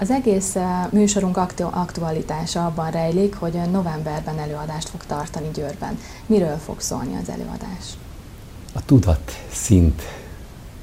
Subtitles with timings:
[0.00, 0.56] Az egész
[0.90, 5.98] műsorunk aktu- aktualitása abban rejlik, hogy novemberben előadást fog tartani Győrben.
[6.26, 7.84] Miről fog szólni az előadás?
[8.72, 10.02] A tudat szint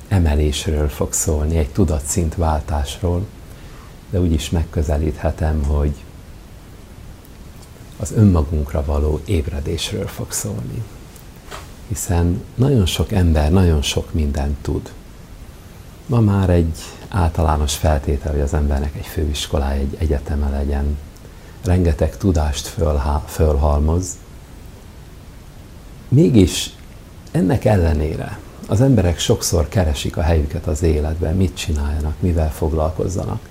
[0.08, 3.26] emelésről fog szólni, egy tudatszint váltásról,
[4.10, 5.94] de úgy is megközelíthetem, hogy
[7.98, 10.84] az önmagunkra való ébredésről fog szólni.
[11.88, 14.92] Hiszen nagyon sok ember nagyon sok mindent tud.
[16.06, 16.78] Ma már egy
[17.16, 20.98] általános feltétel, hogy az embernek egy főiskolája, egy egyeteme legyen,
[21.64, 22.74] rengeteg tudást
[23.26, 24.18] fölhalmoz.
[26.08, 26.76] Mégis
[27.32, 33.50] ennek ellenére az emberek sokszor keresik a helyüket az életben, mit csináljanak, mivel foglalkozzanak.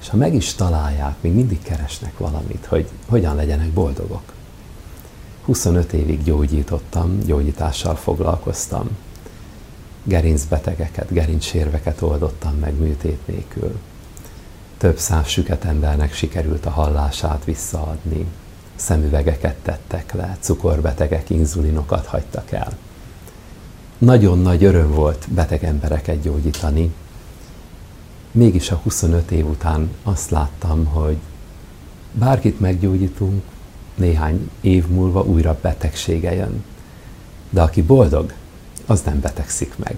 [0.00, 4.32] És ha meg is találják, még mindig keresnek valamit, hogy hogyan legyenek boldogok.
[5.44, 8.88] 25 évig gyógyítottam, gyógyítással foglalkoztam.
[10.02, 13.78] Gerincbetegeket, gerincsérveket oldottam meg műtét nélkül.
[14.76, 18.26] Több száz süket embernek sikerült a hallását visszaadni.
[18.74, 22.76] Szemüvegeket tettek le, cukorbetegek inzulinokat hagytak el.
[23.98, 26.92] Nagyon nagy öröm volt beteg embereket gyógyítani,
[28.30, 31.16] mégis a 25 év után azt láttam, hogy
[32.12, 33.42] bárkit meggyógyítunk,
[33.94, 36.64] néhány év múlva újra betegsége jön.
[37.50, 38.32] De aki boldog,
[38.90, 39.96] az nem betegszik meg.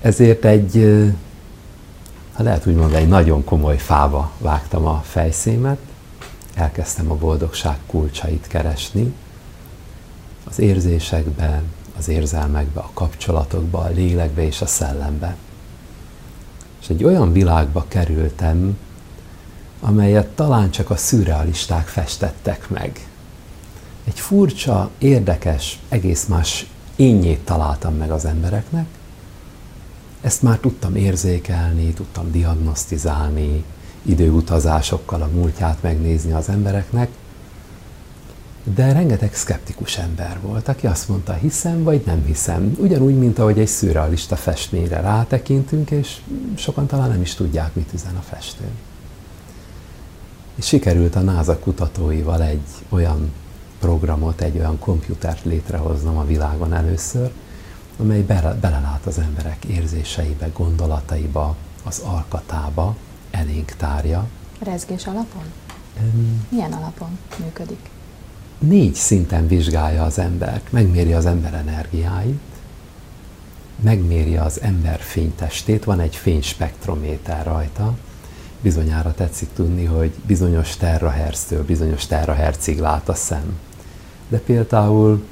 [0.00, 1.02] Ezért egy,
[2.32, 5.78] ha lehet úgy mondani, egy nagyon komoly fába vágtam a fejszémet,
[6.54, 9.14] elkezdtem a boldogság kulcsait keresni,
[10.44, 11.62] az érzésekbe,
[11.98, 15.36] az érzelmekbe, a kapcsolatokba, a lélekbe és a szellembe.
[16.80, 18.78] És egy olyan világba kerültem,
[19.80, 23.06] amelyet talán csak a szürrealisták festettek meg.
[24.04, 28.86] Egy furcsa, érdekes, egész más énnyét találtam meg az embereknek.
[30.20, 33.64] Ezt már tudtam érzékelni, tudtam diagnosztizálni,
[34.02, 37.08] időutazásokkal a múltját megnézni az embereknek,
[38.64, 42.76] de rengeteg szkeptikus ember volt, aki azt mondta, hiszem vagy nem hiszem.
[42.78, 46.16] Ugyanúgy, mint ahogy egy szürrealista festményre rátekintünk, és
[46.54, 48.64] sokan talán nem is tudják, mit üzen a festő.
[50.54, 53.32] És sikerült a NASA kutatóival egy olyan
[53.82, 57.30] programot, egy olyan komputert létrehoznom a világon először,
[57.98, 62.96] amely bele, belelát az emberek érzéseibe, gondolataiba, az alkatába,
[63.30, 64.26] elénk tárja.
[64.58, 65.42] Rezgés alapon?
[66.48, 67.90] Milyen alapon működik?
[68.62, 70.72] négy szinten vizsgálja az embert.
[70.72, 72.40] Megméri az ember energiáit,
[73.80, 77.96] megméri az ember fénytestét, van egy fényspektrométer rajta,
[78.60, 83.58] bizonyára tetszik tudni, hogy bizonyos terahertztől bizonyos terahertzig lát a szem.
[84.32, 85.22] De például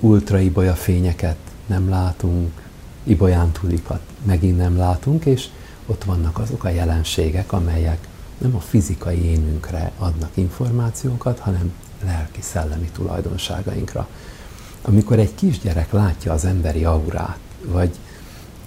[0.00, 2.62] ultraibolya fényeket nem látunk,
[3.02, 5.48] ibolyán túlikat megint nem látunk, és
[5.86, 11.72] ott vannak azok a jelenségek, amelyek nem a fizikai énünkre adnak információkat, hanem
[12.04, 14.08] lelki-szellemi tulajdonságainkra.
[14.82, 17.90] Amikor egy kisgyerek látja az emberi aurát, vagy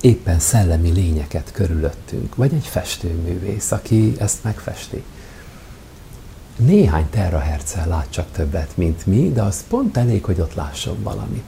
[0.02, 5.04] éppen szellemi lényeket körülöttünk, vagy egy festőművész, aki ezt megfesti.
[6.56, 11.44] Néhány teraherccel lát csak többet, mint mi, de az pont elég, hogy ott lásson valamit.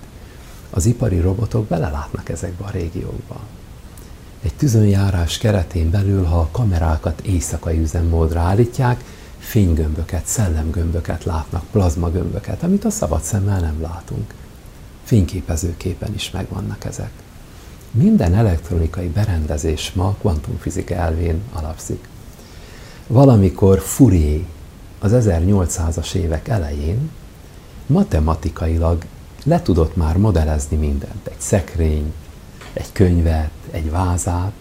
[0.70, 3.40] Az ipari robotok belelátnak ezekbe a régiókba.
[4.42, 9.04] Egy tüzönjárás keretén belül, ha a kamerákat éjszakai üzemmódra állítják,
[9.38, 14.34] fénygömböket, szellemgömböket látnak, plazmagömböket, amit a szabad szemmel nem látunk.
[15.04, 17.12] Fényképezőképen is megvannak ezek.
[17.92, 22.08] Minden elektronikai berendezés ma kvantumfizika elvén alapszik.
[23.08, 24.42] Valamikor Fourier
[25.00, 27.10] az 1800-as évek elején
[27.86, 29.06] matematikailag
[29.44, 31.28] le tudott már modellezni mindent.
[31.28, 32.14] Egy szekrényt,
[32.74, 34.54] egy könyvet, egy vázát,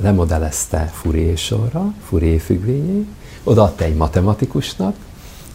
[0.00, 3.08] lemodellezte Fourier sorra, Fourier függvényét,
[3.44, 4.96] odaadta egy matematikusnak,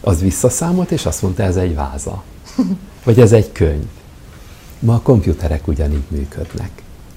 [0.00, 2.22] az visszaszámolt, és azt mondta, ez egy váza.
[3.04, 3.86] Vagy ez egy könyv.
[4.78, 6.70] Ma a komputerek ugyanígy működnek.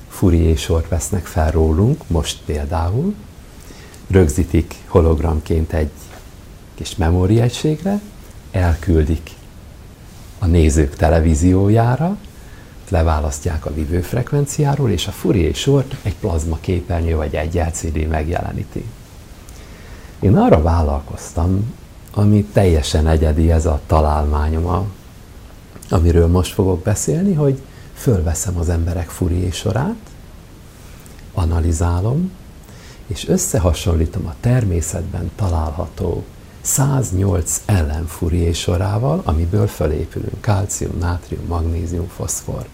[0.08, 3.14] Fourier sort vesznek fel rólunk, most például,
[4.08, 5.90] rögzítik hologramként egy
[6.80, 8.00] kis memóriaegységre,
[8.52, 9.32] elküldik
[10.40, 12.18] a nézők televíziójára,
[12.90, 18.86] leválasztják a vívőfrekvenciáról, és a Fourier sort egy plazma képernyő vagy egy LCD megjeleníti.
[20.20, 21.74] Én arra vállalkoztam,
[22.14, 24.92] ami teljesen egyedi, ez a találmányom,
[25.90, 27.62] amiről most fogok beszélni, hogy
[27.94, 30.10] fölveszem az emberek Fourier sorát,
[31.34, 32.32] analizálom,
[33.08, 36.24] és összehasonlítom a természetben található
[36.70, 42.68] 108 ellen Fourier sorával, amiből fölépülünk, kalcium, nátrium, magnézium, foszfor.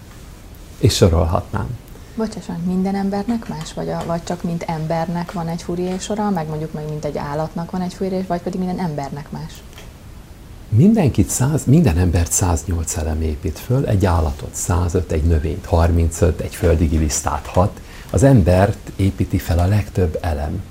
[0.80, 1.68] És sorolhatnám.
[2.16, 3.74] Bocsásan, minden embernek más?
[3.74, 5.66] Vagy, a, vagy csak mint embernek van egy
[6.00, 9.54] sora, meg mondjuk meg mint egy állatnak van egy Fourier, vagy pedig minden embernek más?
[10.70, 16.56] Mindenkit száz, minden embert 108 elem épít föl, egy állatot 105, egy növényt 35, egy
[16.56, 17.82] földi gilisztát 6.
[18.12, 20.64] Az embert építi fel a legtöbb elem.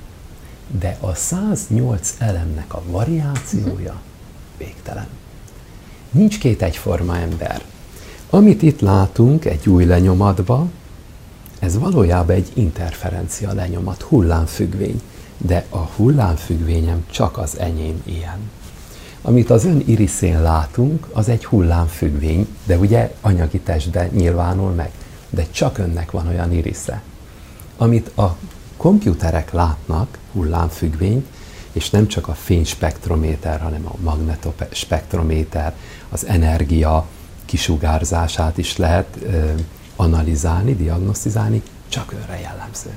[0.80, 4.00] De a 108 elemnek a variációja
[4.58, 5.06] végtelen.
[6.10, 7.62] Nincs két egyforma ember.
[8.30, 10.72] Amit itt látunk egy új lenyomatban,
[11.58, 15.00] ez valójában egy interferencia lenyomat, hullámfüggvény.
[15.38, 18.38] De a hullámfüggvényem csak az enyém ilyen.
[19.22, 24.90] Amit az ön iriszén látunk, az egy hullámfüggvény, de ugye anyagi testben nyilvánul meg.
[25.30, 27.02] De csak önnek van olyan irisze.
[27.76, 28.36] Amit a
[28.84, 31.26] komputerek látnak, hullámfüggvényt,
[31.72, 35.74] és nem csak a fényspektrométer, hanem a magnetospektrométer,
[36.08, 37.06] az energia
[37.44, 39.50] kisugárzását is lehet ö,
[39.96, 42.90] analizálni, diagnosztizálni, csak önre jellemző.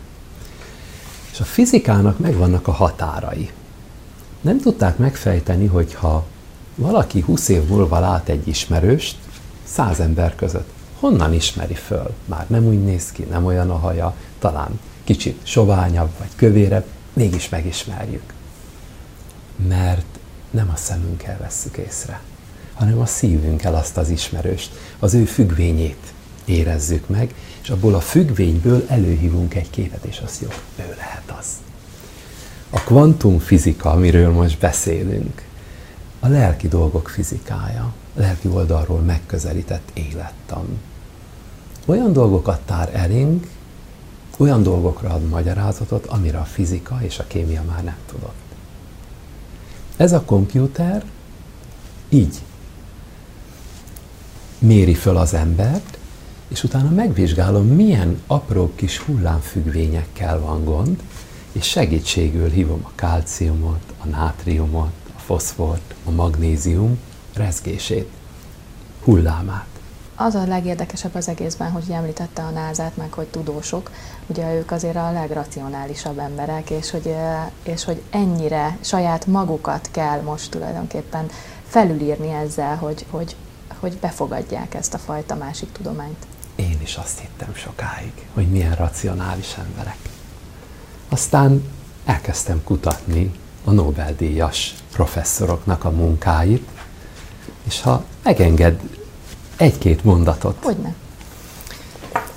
[1.31, 3.51] És a fizikának megvannak a határai.
[4.41, 6.25] Nem tudták megfejteni, hogy ha
[6.75, 9.17] valaki 20 év múlva lát egy ismerőst,
[9.63, 10.69] száz ember között,
[10.99, 12.13] honnan ismeri föl?
[12.25, 17.49] Már nem úgy néz ki, nem olyan a haja, talán kicsit soványabb vagy kövérebb, mégis
[17.49, 18.33] megismerjük.
[19.67, 20.05] Mert
[20.51, 22.21] nem a szemünkkel vesszük észre,
[22.73, 26.13] hanem a szívünkkel azt az ismerőst, az ő függvényét
[26.45, 30.47] érezzük meg, és abból a függvényből előhívunk egy képet, és az jó,
[30.79, 31.47] ő lehet az.
[32.69, 35.45] A kvantumfizika, amiről most beszélünk,
[36.19, 40.79] a lelki dolgok fizikája, a lelki oldalról megközelített élettan.
[41.85, 43.47] Olyan dolgokat tár elénk,
[44.37, 48.45] olyan dolgokra ad magyarázatot, amire a fizika és a kémia már nem tudott.
[49.97, 51.03] Ez a kompjúter
[52.09, 52.41] így
[54.59, 55.97] méri föl az embert,
[56.47, 61.03] és utána megvizsgálom, milyen apró kis hullámfüggvényekkel van gond,
[61.51, 66.99] és segítségül hívom a kálciumot, a nátriumot, a foszfort, a magnézium
[67.33, 68.09] rezgését,
[69.03, 69.76] hullámát.
[70.19, 73.91] Az a legérdekesebb az egészben, hogy említette a názát, meg hogy tudósok,
[74.27, 77.15] ugye ők azért a legracionálisabb emberek, és hogy,
[77.63, 81.29] és hogy ennyire saját magukat kell most tulajdonképpen
[81.67, 83.35] felülírni ezzel, hogy, hogy,
[83.79, 86.25] hogy befogadják ezt a fajta másik tudományt.
[86.55, 89.97] Én is azt hittem sokáig, hogy milyen racionális emberek.
[91.09, 91.71] Aztán
[92.05, 93.31] elkezdtem kutatni
[93.63, 96.67] a Nobel-díjas professzoroknak a munkáit,
[97.63, 98.79] és ha megenged
[99.57, 100.57] egy-két mondatot.
[100.63, 100.93] Hogyne.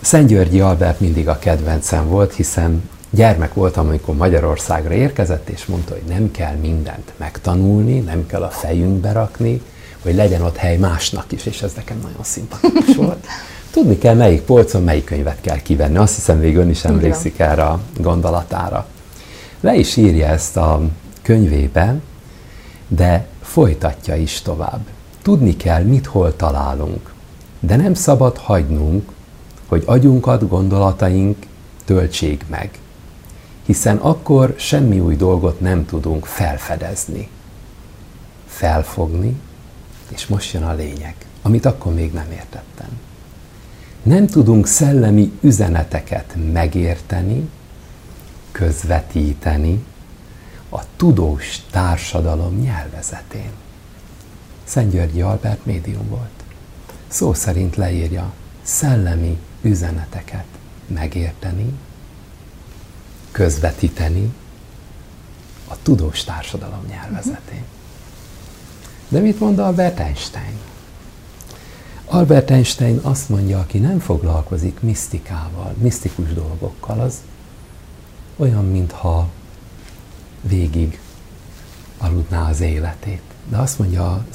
[0.01, 6.03] Szent-Györgyi Albert mindig a kedvencem volt, hiszen gyermek voltam, amikor Magyarországra érkezett, és mondta, hogy
[6.09, 9.63] nem kell mindent megtanulni, nem kell a fejünkbe rakni,
[10.03, 13.27] hogy legyen ott hely másnak is, és ez nekem nagyon szimpatikus volt.
[13.71, 15.97] Tudni kell, melyik polcon melyik könyvet kell kivenni.
[15.97, 18.87] Azt hiszem, még ön is emlékszik erre a gondolatára.
[19.61, 20.81] Le is írja ezt a
[21.23, 22.03] könyvében,
[22.89, 24.81] de folytatja is tovább.
[25.23, 27.10] Tudni kell, mit hol találunk,
[27.61, 29.13] de nem szabad hagynunk,
[29.67, 31.37] hogy agyunkat, gondolataink
[31.85, 32.79] töltsék meg,
[33.67, 37.29] hiszen akkor semmi új dolgot nem tudunk felfedezni,
[38.47, 39.41] felfogni,
[40.09, 42.89] és most jön a lényeg, amit akkor még nem értettem.
[44.03, 47.49] Nem tudunk szellemi üzeneteket megérteni,
[48.53, 49.85] közvetíteni
[50.69, 53.51] a tudós társadalom nyelvezetén.
[54.65, 56.40] Szent Györgyi Albert médium volt.
[57.11, 60.45] Szó szerint leírja szellemi üzeneteket
[60.87, 61.75] megérteni,
[63.31, 64.33] közvetíteni
[65.69, 67.65] a tudós társadalom nyelvezetén.
[69.09, 70.59] De mit mond Albert Einstein?
[72.05, 77.15] Albert Einstein azt mondja, aki nem foglalkozik misztikával, misztikus dolgokkal, az
[78.37, 79.29] olyan, mintha
[80.43, 81.01] végig
[81.99, 83.23] aludná az életét.
[83.49, 84.27] De azt mondja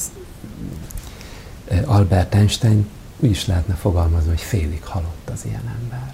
[1.85, 6.13] Albert Einstein, úgy is lehetne fogalmazni, hogy félig halott az ilyen ember.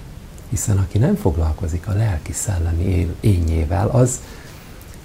[0.49, 4.19] Hiszen aki nem foglalkozik a lelki-szellemi ényével, az,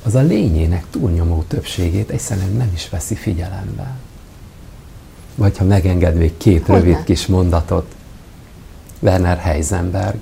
[0.02, 3.96] az a lényének túlnyomó többségét egyszerűen nem is veszi figyelembe.
[5.34, 6.80] Vagy ha megenged még két Hogyne?
[6.80, 7.94] rövid kis mondatot,
[8.98, 10.18] Werner Heisenberg,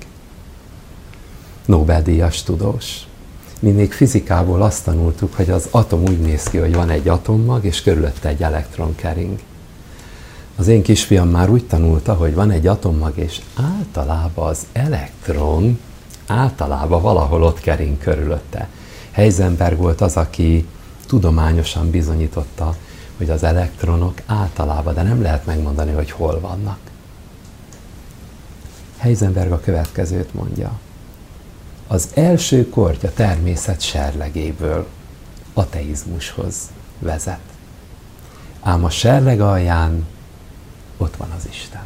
[1.64, 3.06] Nobel-díjas tudós.
[3.58, 7.64] Mi még fizikából azt tanultuk, hogy az atom úgy néz ki, hogy van egy atommag,
[7.64, 9.38] és körülötte egy elektron kering.
[10.56, 15.80] Az én kisfiam már úgy tanulta, hogy van egy atommag, és általában az elektron
[16.26, 18.68] általában valahol ott kering körülötte.
[19.10, 20.66] Heisenberg volt az, aki
[21.06, 22.76] tudományosan bizonyította,
[23.16, 26.78] hogy az elektronok általában, de nem lehet megmondani, hogy hol vannak.
[28.96, 30.72] Heisenberg a következőt mondja.
[31.86, 34.86] Az első kortya természet serlegéből
[35.54, 36.56] ateizmushoz
[36.98, 37.40] vezet.
[38.60, 40.06] Ám a serleg alján
[40.96, 41.82] ott van az Isten.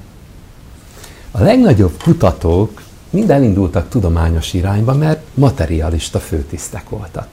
[1.31, 7.29] A legnagyobb kutatók mind elindultak tudományos irányba, mert materialista főtisztek voltak.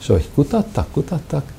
[0.00, 1.52] És ahogy kutattak, kutattak,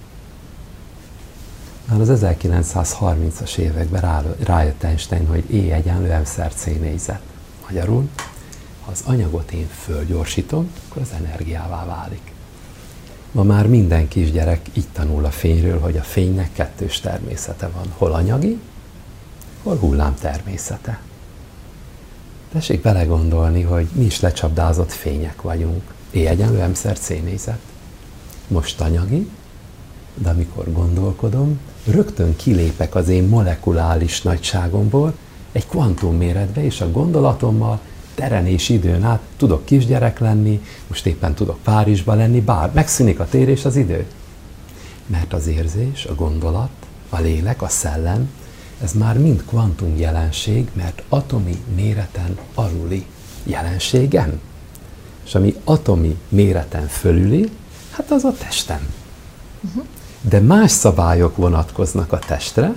[1.85, 7.21] már az 1930-as években rájött Einstein, hogy E egyenlő mszer C négyzet.
[7.67, 8.09] Magyarul,
[8.81, 12.31] ha az anyagot én fölgyorsítom, akkor az energiává válik.
[13.31, 17.85] Ma már minden kisgyerek így tanul a fényről, hogy a fénynek kettős természete van.
[17.97, 18.59] Hol anyagi,
[19.63, 20.99] hol hullám természete.
[22.51, 25.81] Tessék belegondolni, hogy mi is lecsapdázott fények vagyunk.
[26.13, 27.13] E egyenlő mszer C.
[28.47, 29.29] Most anyagi,
[30.15, 35.13] de amikor gondolkodom, rögtön kilépek az én molekulális nagyságomból
[35.51, 37.79] egy kvantumméretbe, és a gondolatommal
[38.15, 43.27] teren és időn át tudok kisgyerek lenni, most éppen tudok Párizsba lenni, bár megszűnik a
[43.29, 44.05] tér és az idő.
[45.05, 46.69] Mert az érzés, a gondolat,
[47.09, 48.29] a lélek, a szellem,
[48.83, 53.05] ez már mind kvantum jelenség, mert atomi méreten aluli
[53.43, 54.39] jelenségem.
[55.25, 57.49] És ami atomi méreten fölüli,
[57.91, 58.93] hát az a testem.
[59.61, 59.83] Uh-huh.
[60.21, 62.73] De más szabályok vonatkoznak a testre,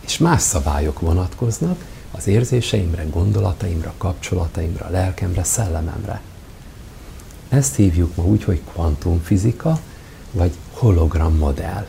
[0.00, 6.20] és más szabályok vonatkoznak az érzéseimre, gondolataimra, kapcsolataimra, lelkemre, szellememre.
[7.48, 9.78] Ezt hívjuk ma úgy, hogy kvantumfizika,
[10.30, 11.86] vagy hologram modell.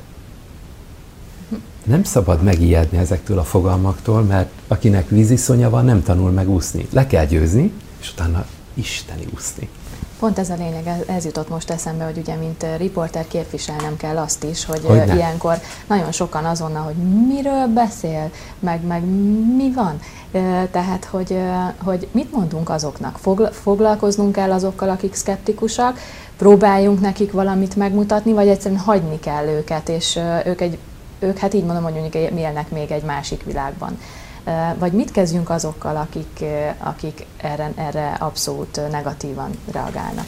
[1.83, 6.87] Nem szabad megijedni ezektől a fogalmaktól, mert akinek víziszonya van, nem tanul meg úszni.
[6.91, 9.69] Le kell győzni, és utána isteni úszni.
[10.19, 14.43] Pont ez a lényeg, ez jutott most eszembe, hogy ugye, mint riporter képviselnem kell azt
[14.43, 16.95] is, hogy, hogy ilyenkor nagyon sokan azonnal, hogy
[17.27, 19.03] miről beszél, meg, meg
[19.57, 19.99] mi van.
[20.71, 21.37] Tehát, hogy,
[21.83, 23.17] hogy mit mondunk azoknak?
[23.51, 25.99] Foglalkoznunk kell azokkal, akik szkeptikusak,
[26.37, 30.77] próbáljunk nekik valamit megmutatni, vagy egyszerűen hagyni kell őket, és ők, egy,
[31.23, 33.99] ők hát így mondom, hogy mondjuk élnek még egy másik világban.
[34.77, 36.45] Vagy mit kezdjünk azokkal, akik,
[36.77, 40.27] akik erre, erre abszolút negatívan reagálnak?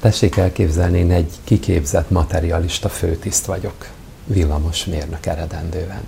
[0.00, 3.88] Tessék elképzelni, én egy kiképzett materialista főtiszt vagyok,
[4.24, 6.02] villamosmérnök eredendően.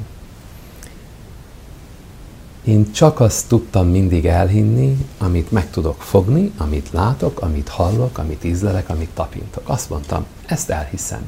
[2.65, 8.45] Én csak azt tudtam mindig elhinni, amit meg tudok fogni, amit látok, amit hallok, amit
[8.45, 9.69] ízlelek, amit tapintok.
[9.69, 11.23] Azt mondtam, ezt elhiszem.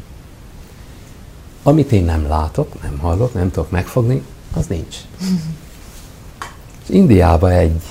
[1.63, 4.23] Amit én nem látok, nem hallok, nem tudok megfogni,
[4.55, 4.97] az nincs.
[6.83, 7.83] És Indiában egy,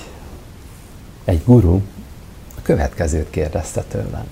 [1.24, 1.82] egy guru
[2.58, 4.26] a következőt kérdezte tőlem.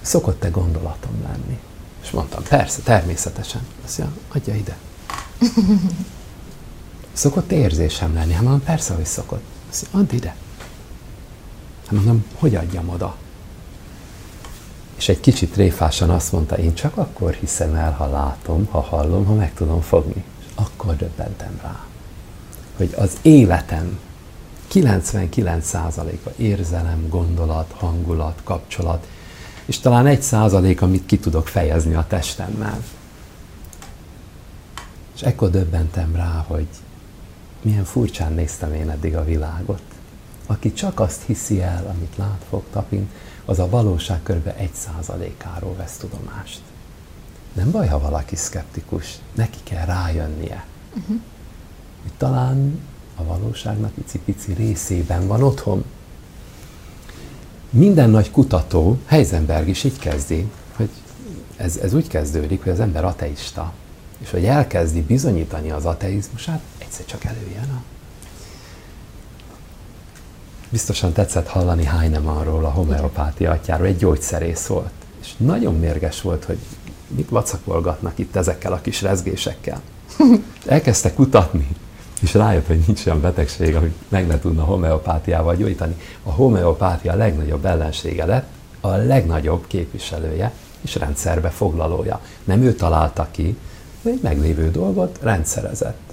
[0.00, 1.58] Szokott-e gondolatom lenni?
[2.02, 3.66] És mondtam, persze, természetesen.
[3.84, 4.76] Azt mondja, adja ide.
[7.12, 8.32] Szokott érzésem lenni?
[8.32, 9.42] Hát mondom, persze, hogy szokott.
[9.70, 10.34] Azt mondja, add ide.
[11.86, 13.16] Hát mondom, hogy adjam oda?
[15.00, 19.24] És egy kicsit tréfásan azt mondta, én csak akkor hiszem el, ha látom, ha hallom,
[19.24, 20.24] ha meg tudom fogni.
[20.40, 21.84] És akkor döbbentem rá
[22.80, 23.98] hogy az életem
[24.72, 29.06] 99%-a érzelem, gondolat, hangulat, kapcsolat,
[29.64, 32.84] és talán egy százalék, amit ki tudok fejezni a testemmel.
[35.14, 36.66] És ekkor döbbentem rá, hogy
[37.62, 39.82] milyen furcsán néztem én eddig a világot.
[40.46, 43.10] Aki csak azt hiszi el, amit lát, fog, tapint,
[43.50, 44.52] az a valóság kb.
[44.56, 46.60] egy százalékáról vesz tudomást.
[47.52, 50.64] Nem baj, ha valaki szkeptikus, neki kell rájönnie.
[50.96, 51.20] Uh-huh
[52.02, 52.80] hogy talán
[53.16, 55.84] a valóságnak icipici részében van otthon.
[57.70, 60.88] Minden nagy kutató, Heisenberg is így kezdi, hogy
[61.56, 63.72] ez, ez úgy kezdődik, hogy az ember ateista,
[64.18, 67.82] és hogy elkezdi bizonyítani az ateizmusát, egyszer csak előjön a
[70.70, 74.90] Biztosan tetszett hallani Heinemannról, a homeopátia atyáról, egy gyógyszerész volt.
[75.20, 76.58] És nagyon mérges volt, hogy
[77.08, 79.80] mit vacakolgatnak itt ezekkel a kis rezgésekkel.
[80.66, 81.68] Elkezdte kutatni,
[82.20, 85.96] és rájött, hogy nincs olyan betegség, amit meg ne tudna homeopátiával gyógyítani.
[86.22, 88.46] A homeopátia a legnagyobb ellensége lett,
[88.80, 92.20] a legnagyobb képviselője és rendszerbe foglalója.
[92.44, 93.56] Nem ő találta ki,
[94.02, 96.09] de egy meglévő dolgot rendszerezett.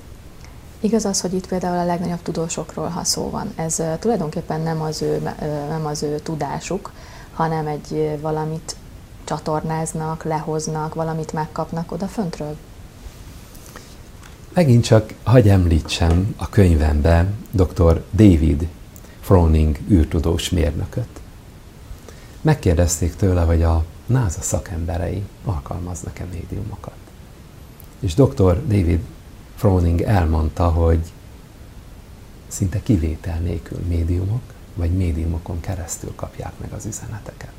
[0.79, 3.53] Igaz az, hogy itt például a legnagyobb tudósokról, ha szó van.
[3.55, 5.33] Ez tulajdonképpen nem az, ő,
[5.69, 6.91] nem az ő tudásuk,
[7.33, 8.75] hanem egy valamit
[9.23, 12.57] csatornáznak, lehoznak, valamit megkapnak oda föntről.
[14.53, 18.03] Megint csak hagy említsem a könyvembe dr.
[18.11, 18.67] David
[19.19, 21.19] Froning űrtudós mérnököt.
[22.41, 26.95] Megkérdezték tőle, hogy a NASA szakemberei alkalmaznak-e médiumokat.
[27.99, 28.67] És dr.
[28.67, 28.99] David
[29.57, 30.99] Froning elmondta, hogy
[32.47, 34.41] szinte kivétel nélkül médiumok,
[34.75, 37.51] vagy médiumokon keresztül kapják meg az üzeneteket.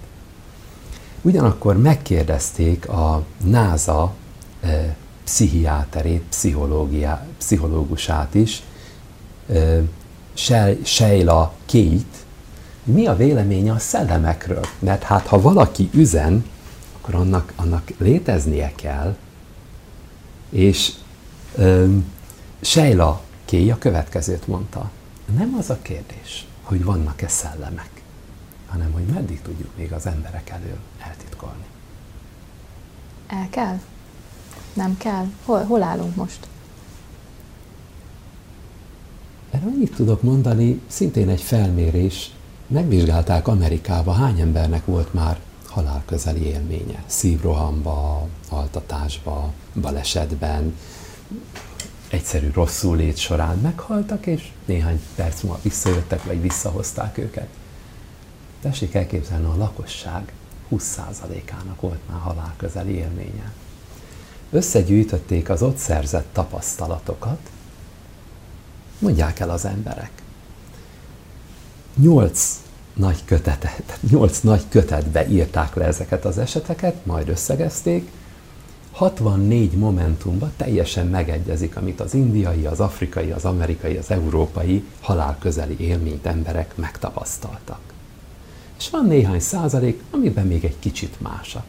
[1.22, 4.14] Ugyanakkor megkérdezték a NASA
[4.60, 6.22] e, pszichiáterét,
[7.38, 8.62] pszichológusát is,
[9.52, 9.82] e,
[10.82, 12.18] Sheila Kate,
[12.84, 14.64] mi a véleménye a szellemekről.
[14.78, 16.44] Mert hát ha valaki üzen,
[16.96, 19.16] akkor annak, annak léteznie kell.
[20.50, 20.92] És
[22.60, 24.90] Sheila Kay a következőt mondta.
[25.36, 28.02] Nem az a kérdés, hogy vannak-e szellemek,
[28.66, 31.64] hanem hogy meddig tudjuk még az emberek elől eltitkolni.
[33.26, 33.78] El kell?
[34.72, 35.26] Nem kell?
[35.44, 36.46] Hol, hol állunk most?
[39.50, 42.30] Erre annyit tudok mondani, szintén egy felmérés,
[42.66, 47.02] megvizsgálták Amerikába, hány embernek volt már halálközeli élménye.
[47.06, 50.74] Szívrohamba, altatásba, balesetben,
[52.08, 57.48] egyszerű rosszul lét során meghaltak, és néhány perc múlva visszajöttek, vagy visszahozták őket.
[58.60, 60.32] Tessék elképzelni, a lakosság
[60.70, 63.52] 20%-ának volt már halálközeli élménye.
[64.50, 67.50] Összegyűjtötték az ott szerzett tapasztalatokat,
[68.98, 70.10] mondják el az emberek.
[71.94, 72.56] Nyolc
[72.94, 78.10] nagy kötetet, nyolc nagy kötetbe írták le ezeket az eseteket, majd összegezték,
[78.98, 86.26] 64 momentumban teljesen megegyezik, amit az indiai, az afrikai, az amerikai, az európai halálközeli élményt
[86.26, 87.80] emberek megtapasztaltak.
[88.78, 91.64] És van néhány százalék, amiben még egy kicsit másak.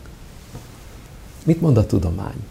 [1.43, 2.45] Mit mond a tudomány?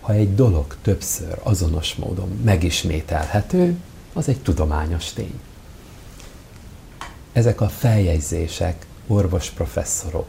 [0.00, 3.76] Ha egy dolog többször azonos módon megismételhető,
[4.12, 5.40] az egy tudományos tény.
[7.32, 10.28] Ezek a feljegyzések orvosprofesszorok,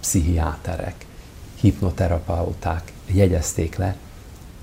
[0.00, 1.06] pszichiáterek,
[1.62, 3.96] hipnoterapeuták jegyezték le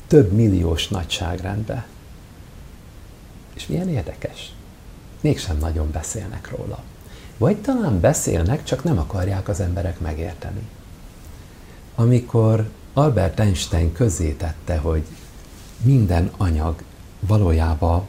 [0.08, 1.88] több milliós nagyságrendbe.
[3.54, 4.54] És milyen érdekes.
[5.22, 6.84] Mégsem nagyon beszélnek róla.
[7.38, 10.68] Vagy talán beszélnek, csak nem akarják az emberek megérteni.
[11.96, 13.92] Amikor Albert Einstein
[14.38, 15.04] tette, hogy
[15.82, 16.84] minden anyag
[17.20, 18.04] valójában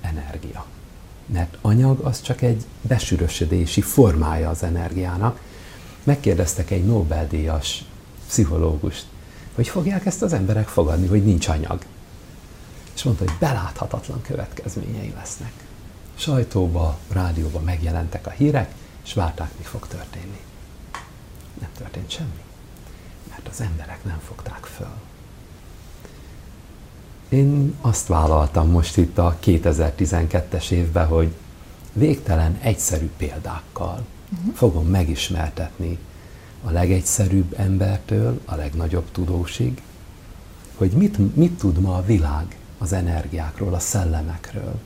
[0.00, 0.66] energia.
[1.26, 5.40] Mert anyag az csak egy besűrösödési formája az energiának.
[6.02, 7.84] Megkérdeztek egy Nobel-díjas
[8.32, 9.04] pszichológust,
[9.54, 11.84] hogy fogják ezt az emberek fogadni, hogy nincs anyag.
[12.94, 15.52] És mondta, hogy beláthatatlan következményei lesznek.
[16.14, 20.40] Sajtóba, rádióba megjelentek a hírek, és várták, mi fog történni.
[21.60, 22.42] Nem történt semmi,
[23.28, 24.94] mert az emberek nem fogták föl.
[27.28, 31.34] Én azt vállaltam most itt a 2012-es évben, hogy
[31.92, 34.54] végtelen egyszerű példákkal uh-huh.
[34.54, 35.98] fogom megismertetni
[36.64, 39.82] a legegyszerűbb embertől a legnagyobb tudósig,
[40.74, 44.80] hogy mit, mit tud ma a világ az energiákról, a szellemekről.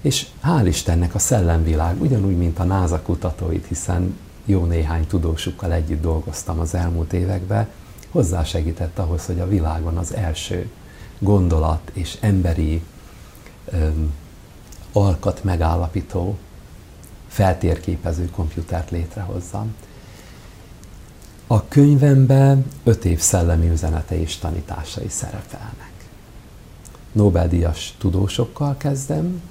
[0.00, 6.00] És hál' Istennek a szellemvilág, ugyanúgy, mint a NASA kutatóit, hiszen jó néhány tudósukkal együtt
[6.02, 7.68] dolgoztam az elmúlt években,
[8.10, 10.70] hozzásegített ahhoz, hogy a világon az első
[11.18, 12.82] gondolat és emberi
[13.64, 14.12] öm,
[14.92, 16.38] alkat megállapító
[17.28, 19.74] feltérképező komputert létrehozzam.
[21.46, 25.92] A könyvemben öt év szellemi üzenete és tanításai szerepelnek.
[27.12, 29.42] Nobel-díjas tudósokkal kezdem,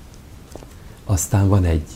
[1.05, 1.87] aztán van egy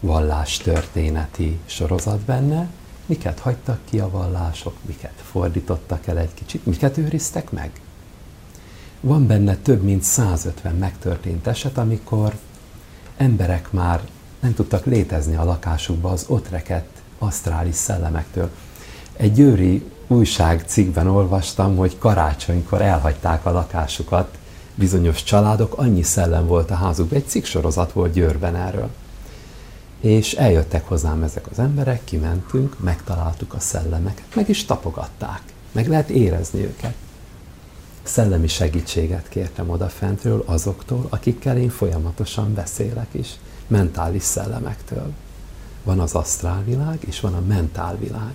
[0.00, 2.68] vallástörténeti sorozat benne,
[3.06, 7.70] miket hagytak ki a vallások, miket fordítottak el egy kicsit, miket őriztek meg.
[9.00, 12.38] Van benne több mint 150 megtörtént eset, amikor
[13.16, 14.00] emberek már
[14.46, 18.50] nem tudtak létezni a lakásukba az ott rekedt asztrális szellemektől.
[19.16, 24.38] Egy győri újságcikkben olvastam, hogy karácsonykor elhagyták a lakásukat
[24.74, 28.88] bizonyos családok, annyi szellem volt a házukban, egy cikksorozat volt Győrben erről.
[30.00, 36.08] És eljöttek hozzám ezek az emberek, kimentünk, megtaláltuk a szellemeket, meg is tapogatták, meg lehet
[36.08, 36.94] érezni őket.
[38.02, 45.12] Szellemi segítséget kértem odafentről azoktól, akikkel én folyamatosan beszélek is mentális szellemektől.
[45.84, 48.34] Van az asztrálvilág, és van a mentálvilág.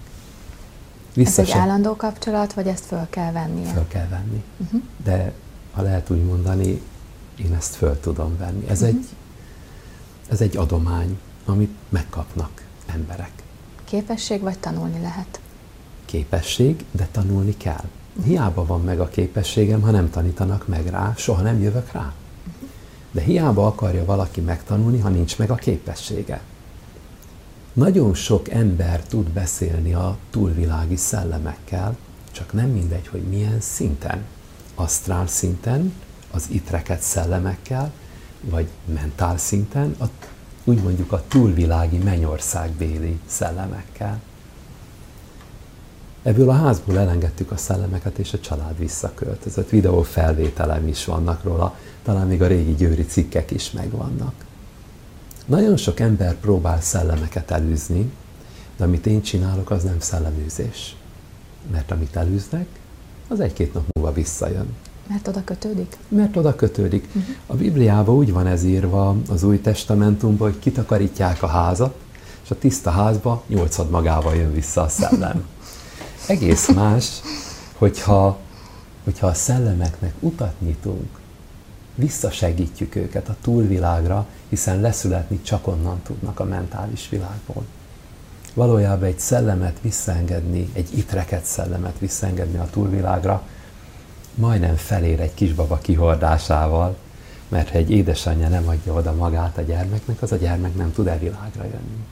[1.13, 3.65] Vissza Ez egy állandó kapcsolat, vagy ezt föl kell venni?
[3.65, 4.43] Föl kell venni.
[4.57, 4.81] Uh-huh.
[5.03, 5.33] De
[5.71, 6.81] ha lehet úgy mondani,
[7.35, 8.67] én ezt föl tudom venni.
[8.67, 8.97] Ez, uh-huh.
[8.97, 9.05] egy,
[10.29, 13.31] ez egy adomány, amit megkapnak emberek.
[13.83, 15.39] Képesség vagy tanulni lehet?
[16.05, 17.83] Képesség, de tanulni kell.
[18.23, 22.13] Hiába van meg a képességem, ha nem tanítanak meg rá, soha nem jövök rá.
[23.11, 26.41] De hiába akarja valaki megtanulni, ha nincs meg a képessége.
[27.73, 31.97] Nagyon sok ember tud beszélni a túlvilági szellemekkel,
[32.31, 34.25] csak nem mindegy, hogy milyen szinten.
[34.75, 35.93] Asztrál szinten,
[36.31, 37.91] az itreket szellemekkel,
[38.41, 40.05] vagy mentál szinten, a,
[40.63, 44.19] úgy mondjuk a túlvilági mennyországbéli szellemekkel.
[46.23, 49.69] Ebből a házból elengedtük a szellemeket, és a család visszaköltözött.
[49.69, 54.33] Videó felvételem is vannak róla, talán még a régi győri cikkek is megvannak.
[55.45, 58.11] Nagyon sok ember próbál szellemeket elűzni,
[58.77, 60.95] de amit én csinálok, az nem szelleműzés.
[61.71, 62.67] Mert amit elűznek,
[63.27, 64.75] az egy-két nap múlva visszajön.
[65.07, 65.97] Mert oda kötődik?
[66.07, 67.07] Mert oda kötődik.
[67.07, 67.35] Uh-huh.
[67.47, 71.95] A Bibliában úgy van ez írva az Új Testamentumban, hogy kitakarítják a házat,
[72.43, 75.43] és a tiszta házba nyolcad magával jön vissza a szellem.
[76.27, 77.21] Egész más,
[77.77, 78.39] hogyha,
[79.03, 81.19] hogyha a szellemeknek utat nyitunk,
[82.01, 87.65] visszasegítjük őket a túlvilágra, hiszen leszületni csak onnan tudnak a mentális világból.
[88.53, 93.47] Valójában egy szellemet visszaengedni, egy itreket szellemet visszaengedni a túlvilágra,
[94.35, 96.97] majdnem felér egy kisbaba kihordásával,
[97.47, 101.07] mert ha egy édesanyja nem adja oda magát a gyermeknek, az a gyermek nem tud
[101.07, 102.05] e világra jönni.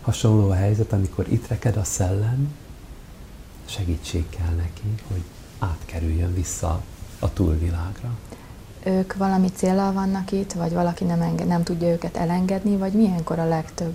[0.00, 2.54] Hasonló a helyzet, amikor itt reked a szellem,
[3.64, 5.22] segítség kell neki, hogy
[5.58, 6.82] átkerüljön vissza
[7.18, 8.10] a túlvilágra.
[8.88, 13.38] Ők valami célral vannak itt, vagy valaki nem, enge- nem tudja őket elengedni, vagy milyenkor
[13.38, 13.94] a legtöbb?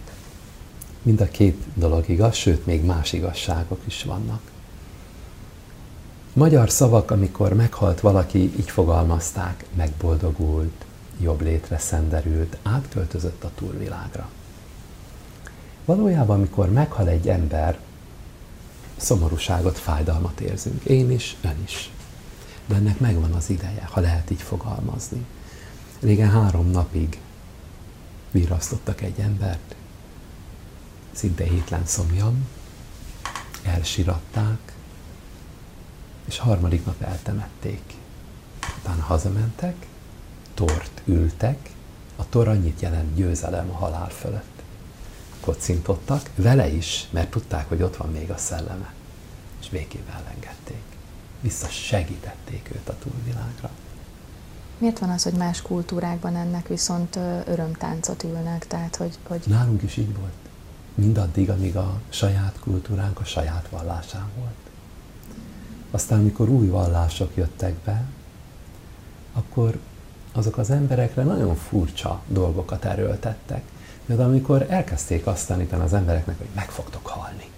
[1.02, 4.42] Mind a két dolog igaz, sőt, még más igazságok is vannak.
[6.34, 10.86] Magyar szavak, amikor meghalt valaki, így fogalmazták, megboldogult,
[11.20, 14.30] jobb létre szenderült, átköltözött a túlvilágra.
[15.86, 17.80] Valójában, amikor meghal egy ember,
[18.98, 20.84] szomorúságot, fájdalmat érzünk.
[20.84, 21.92] Én is, ön is.
[22.66, 25.26] De ennek megvan az ideje, ha lehet így fogalmazni.
[26.00, 27.20] Régen három napig
[28.32, 29.76] virasztottak egy embert,
[31.12, 32.48] szinte hétlen szomjam,
[33.64, 34.74] elsiratták,
[36.26, 37.82] és harmadik nap eltemették.
[38.80, 39.86] Utána hazamentek,
[40.54, 41.70] tort ültek,
[42.16, 44.62] a tor annyit jelent győzelem a halál fölött.
[45.40, 48.94] Kocintottak, vele is, mert tudták, hogy ott van még a szelleme.
[49.62, 50.93] És végképp elengedték.
[51.44, 53.70] Vissza segítették őt a túlvilágra.
[54.78, 58.68] Miért van az, hogy más kultúrákban ennek viszont örömtáncot ülnek?
[58.68, 59.42] Tehát, hogy, hogy...
[59.48, 60.34] Nálunk is így volt.
[60.96, 64.54] Mindaddig, amíg a saját kultúránk a saját vallásán volt.
[65.92, 68.04] Aztán, amikor új vallások jöttek be,
[69.34, 69.80] akkor
[70.32, 73.64] azok az emberekre nagyon furcsa dolgokat erőltettek.
[74.06, 77.52] De amikor elkezdték azt tanítani az embereknek, hogy meg fogtok halni.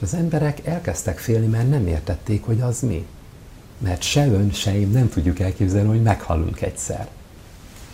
[0.00, 3.06] És az emberek elkezdtek félni, mert nem értették, hogy az mi.
[3.78, 7.08] Mert se ön, se én nem tudjuk elképzelni, hogy meghalunk egyszer.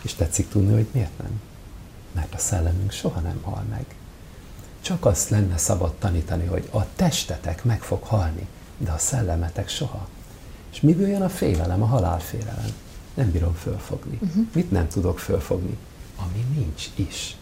[0.02, 1.40] És tetszik tudni, hogy miért nem?
[2.12, 3.84] Mert a szellemünk soha nem hal meg.
[4.80, 8.46] Csak azt lenne szabad tanítani, hogy a testetek meg fog halni,
[8.78, 10.08] de a szellemetek soha.
[10.72, 12.72] És miből jön a félelem, a halálfélelem?
[13.14, 14.18] Nem bírom fölfogni.
[14.22, 14.46] Uh-huh.
[14.52, 15.76] Mit nem tudok fölfogni?
[16.16, 17.36] Ami nincs is.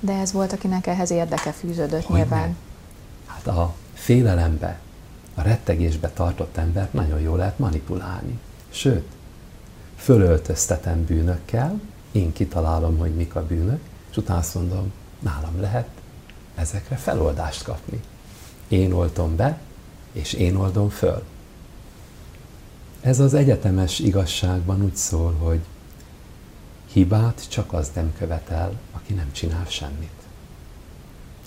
[0.00, 2.40] De ez volt, akinek ehhez érdeke fűződött hogy nyilván.
[2.40, 2.56] Nem?
[3.38, 4.78] Hát a félelembe,
[5.34, 8.38] a rettegésbe tartott embert nagyon jól lehet manipulálni.
[8.68, 9.06] Sőt,
[9.96, 11.80] fölöltöztetem bűnökkel,
[12.12, 15.88] én kitalálom, hogy mik a bűnök, és utána azt mondom, nálam lehet
[16.54, 18.00] ezekre feloldást kapni.
[18.68, 19.60] Én oltom be,
[20.12, 21.22] és én oldom föl.
[23.00, 25.60] Ez az egyetemes igazságban úgy szól, hogy
[26.92, 30.10] hibát csak az nem követel, aki nem csinál semmit.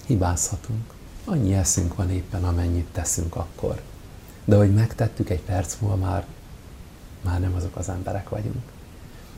[0.05, 0.99] Hibázhatunk.
[1.31, 3.81] Annyi eszünk van éppen, amennyit teszünk akkor.
[4.45, 6.25] De hogy megtettük egy perc múlva már,
[7.21, 8.63] már nem azok az emberek vagyunk.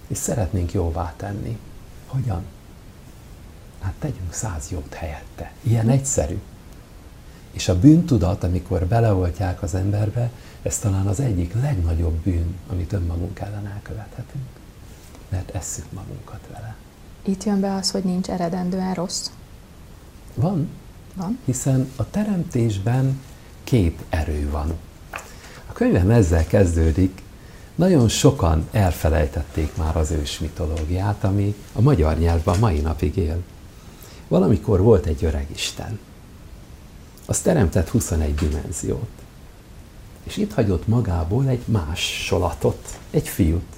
[0.07, 1.59] És szeretnénk jóvá tenni.
[2.07, 2.43] Hogyan?
[3.79, 5.53] Hát tegyünk száz jót helyette.
[5.61, 6.39] Ilyen egyszerű.
[7.51, 13.39] És a bűntudat, amikor beleoltják az emberbe, ez talán az egyik legnagyobb bűn, amit önmagunk
[13.39, 14.45] ellen elkövethetünk.
[15.29, 16.75] Mert esszük magunkat vele.
[17.23, 19.29] Itt jön be az, hogy nincs eredendően rossz?
[20.35, 20.69] Van.
[21.15, 21.39] Van.
[21.45, 23.21] Hiszen a teremtésben
[23.63, 24.73] két erő van.
[25.67, 27.21] A könyvem ezzel kezdődik,
[27.75, 33.41] nagyon sokan elfelejtették már az ős mitológiát, ami a magyar nyelvben mai napig él.
[34.27, 35.99] Valamikor volt egy öreg Isten.
[37.25, 39.09] Az teremtett 21 dimenziót.
[40.23, 43.73] És itt hagyott magából egy más solatot, egy fiút.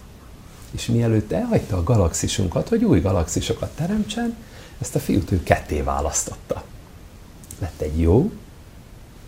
[0.71, 4.36] És mielőtt elhagyta a galaxisunkat, hogy új galaxisokat teremtsen,
[4.80, 6.63] ezt a fiút ő ketté választotta.
[7.59, 8.31] Lett egy jó,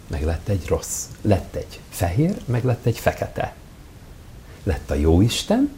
[0.07, 1.05] meg lett egy rossz.
[1.21, 3.55] Lett egy fehér, meg lett egy fekete.
[4.63, 5.71] Lett a jó Isten,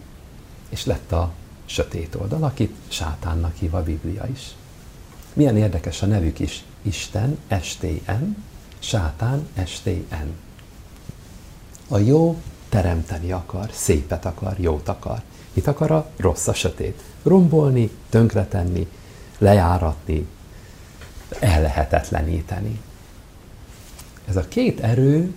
[0.69, 1.33] és lett a
[1.65, 4.55] sötét oldal, akit sátánnak hív a Biblia is.
[5.33, 6.63] Milyen érdekes a nevük is.
[6.81, 8.35] Isten, STN,
[8.79, 10.29] sátán, STN.
[11.88, 15.21] A jó teremteni akar, szépet akar, jót akar.
[15.53, 17.01] Mit akar a rossz, a sötét?
[17.23, 18.88] Rombolni, tönkretenni,
[19.38, 20.27] lejáratni,
[21.39, 22.82] ellehetetleníteni.
[24.28, 25.34] Ez a két erő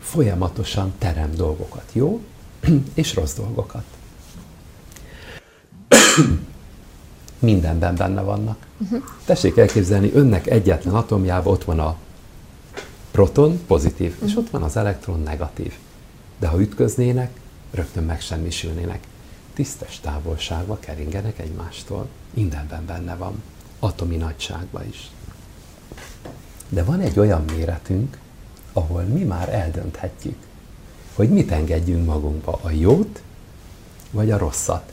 [0.00, 2.20] folyamatosan terem dolgokat, jó
[2.94, 3.84] és rossz dolgokat.
[7.38, 8.66] Mindenben benne vannak.
[8.78, 9.02] Uh-huh.
[9.24, 11.96] Tessék elképzelni, önnek egyetlen atomjában ott van a
[13.10, 14.28] proton, pozitív, uh-huh.
[14.28, 15.72] és ott van az elektron, negatív.
[16.38, 17.30] De ha ütköznének,
[17.70, 19.00] rögtön megsemmisülnének.
[19.54, 22.08] Tisztes távolságba keringenek egymástól.
[22.34, 23.42] Mindenben benne van.
[23.78, 25.10] Atomi nagyságban is.
[26.68, 28.18] De van egy olyan méretünk,
[28.72, 30.36] ahol mi már eldönthetjük,
[31.14, 33.22] hogy mit engedjünk magunkba, a jót
[34.10, 34.92] vagy a rosszat.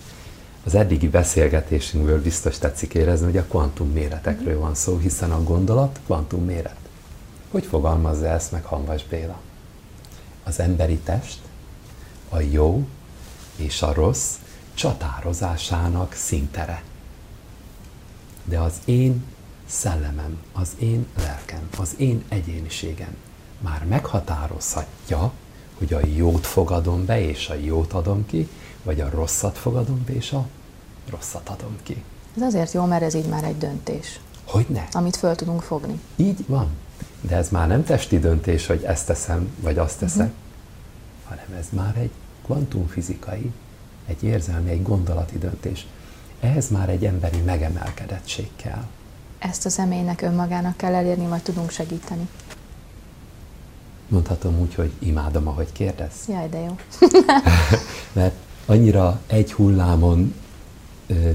[0.63, 5.99] Az eddigi beszélgetésünkből biztos tetszik érezni, hogy a kvantum méretekről van szó, hiszen a gondolat
[6.05, 6.75] kvantum méret.
[7.51, 9.39] Hogy fogalmazza ezt meg Hanvas Béla?
[10.43, 11.39] Az emberi test
[12.29, 12.87] a jó
[13.55, 14.33] és a rossz
[14.73, 16.83] csatározásának szintere.
[18.43, 19.23] De az én
[19.71, 23.15] szellemem, az én lelkem, az én egyéniségem
[23.59, 25.31] már meghatározhatja,
[25.77, 28.49] hogy a jót fogadom be, és a jót adom ki,
[28.83, 30.47] vagy a rosszat fogadom be, és a
[31.09, 32.03] rosszat adom ki.
[32.35, 34.19] Ez azért jó, mert ez így már egy döntés.
[34.45, 34.87] Hogy ne?
[34.91, 35.99] Amit föl tudunk fogni.
[36.15, 36.67] Így van.
[37.21, 41.29] De ez már nem testi döntés, hogy ezt teszem, vagy azt teszem, uh-huh.
[41.29, 42.11] hanem ez már egy
[42.43, 43.51] kvantumfizikai,
[44.05, 45.87] egy érzelmi, egy gondolati döntés.
[46.39, 48.83] Ehhez már egy emberi megemelkedettség kell.
[49.41, 52.27] Ezt a személynek önmagának kell elérni, vagy tudunk segíteni?
[54.07, 56.11] Mondhatom úgy, hogy imádom, ahogy kérdez.
[56.27, 56.75] Jaj, de jó.
[58.21, 60.33] Mert annyira egy hullámon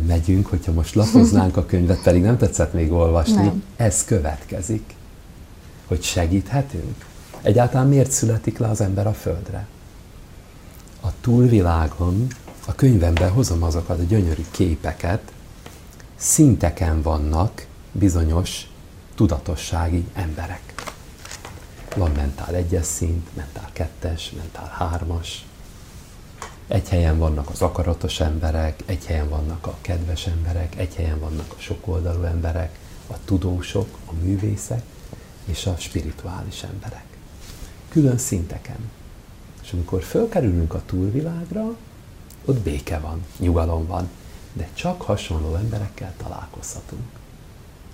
[0.06, 3.62] megyünk, hogyha most lapoznánk a könyvet, pedig nem tetszett még olvasni, nem.
[3.76, 4.94] ez következik.
[5.86, 7.06] Hogy segíthetünk.
[7.42, 9.66] Egyáltalán miért születik le az ember a földre?
[11.00, 12.26] A túlvilágon,
[12.66, 15.32] a könyvemben hozom azokat a gyönyörű képeket,
[16.16, 17.66] szinteken vannak
[17.98, 18.66] bizonyos
[19.14, 20.74] tudatossági emberek.
[21.96, 25.46] Van mentál egyes szint, mentál kettes, mentál hármas.
[26.68, 31.54] Egy helyen vannak az akaratos emberek, egy helyen vannak a kedves emberek, egy helyen vannak
[31.56, 34.82] a sokoldalú emberek, a tudósok, a művészek
[35.44, 37.04] és a spirituális emberek.
[37.88, 38.90] Külön szinteken.
[39.62, 41.76] És amikor fölkerülünk a túlvilágra,
[42.44, 44.08] ott béke van, nyugalom van,
[44.52, 47.24] de csak hasonló emberekkel találkozhatunk.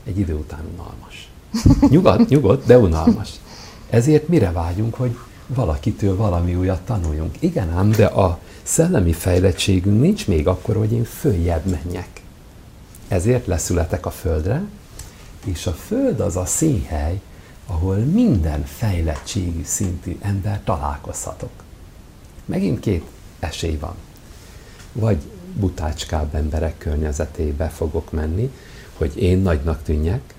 [0.04, 1.30] Egy idő után unalmas.
[1.88, 3.30] Nyugodt, nyugodt, de unalmas.
[3.90, 7.34] Ezért mire vágyunk, hogy valakitől valami újat tanuljunk?
[7.38, 12.20] Igen ám, de a szellemi fejlettségünk nincs még akkor, hogy én följebb menjek.
[13.08, 14.62] Ezért leszületek a földre,
[15.44, 17.20] és a föld az a színhely,
[17.66, 21.50] ahol minden fejlettségű szintű ember találkozhatok.
[22.44, 23.04] Megint két
[23.38, 23.94] esély van.
[24.92, 25.18] Vagy
[25.54, 28.52] butácskább emberek környezetébe fogok menni,
[29.02, 30.34] hogy én nagynak tűnjek,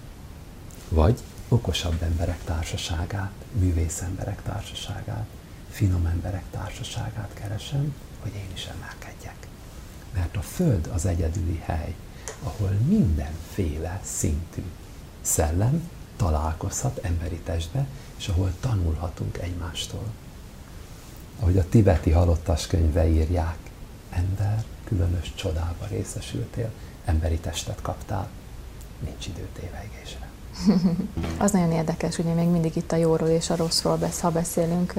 [0.90, 5.26] vagy okosabb emberek társaságát, művész emberek társaságát,
[5.70, 9.36] finom emberek társaságát keresem, hogy én is emelkedjek.
[10.14, 11.96] Mert a Föld az egyedüli hely,
[12.44, 14.64] ahol mindenféle szintű
[15.22, 20.06] szellem találkozhat emberi testbe, és ahol tanulhatunk egymástól.
[21.40, 23.58] Ahogy a tibeti halottas könyve írják,
[24.10, 26.72] ember, különös csodába részesültél,
[27.06, 28.30] emberi testet kaptál,
[29.04, 30.30] nincs idő tévegésre.
[31.44, 34.94] Az nagyon érdekes, ugye még mindig itt a jóról és a rosszról besz, ha beszélünk,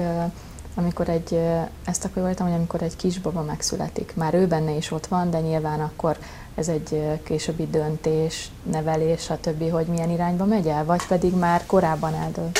[0.75, 1.39] amikor egy,
[1.85, 5.39] ezt akkor voltam, hogy amikor egy kisbaba megszületik, már ő benne is ott van, de
[5.39, 6.17] nyilván akkor
[6.55, 12.13] ez egy későbbi döntés, nevelés, stb., hogy milyen irányba megy el, vagy pedig már korábban
[12.13, 12.59] eldőlt?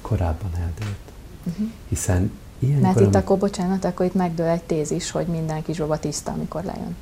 [0.00, 0.98] Korábban eldőlt.
[1.46, 1.66] Uh-huh.
[1.88, 2.82] Hiszen ilyenkor...
[2.82, 6.96] Mert itt akkor, bocsánat, akkor itt megdől egy tézis, hogy minden kisbaba tiszta, amikor lejön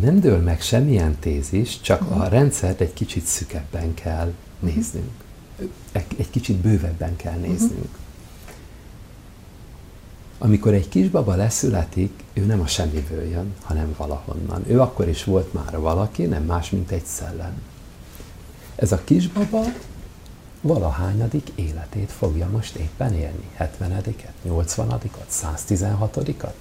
[0.00, 2.20] nem dől meg semmilyen tézis, csak uh-huh.
[2.20, 4.74] a rendszert egy kicsit szükebben kell uh-huh.
[4.74, 5.10] néznünk.
[5.92, 7.72] Egy kicsit bővebben kell néznünk.
[7.72, 8.02] Uh-huh.
[10.38, 14.64] Amikor egy kisbaba leszületik, ő nem a semmiből jön, hanem valahonnan.
[14.66, 17.62] Ő akkor is volt már valaki, nem más, mint egy szellem.
[18.76, 19.64] Ez a kisbaba
[20.60, 23.48] valahányadik életét fogja most éppen élni.
[23.58, 24.14] 70-et,
[24.48, 26.52] 80-at, 116-at?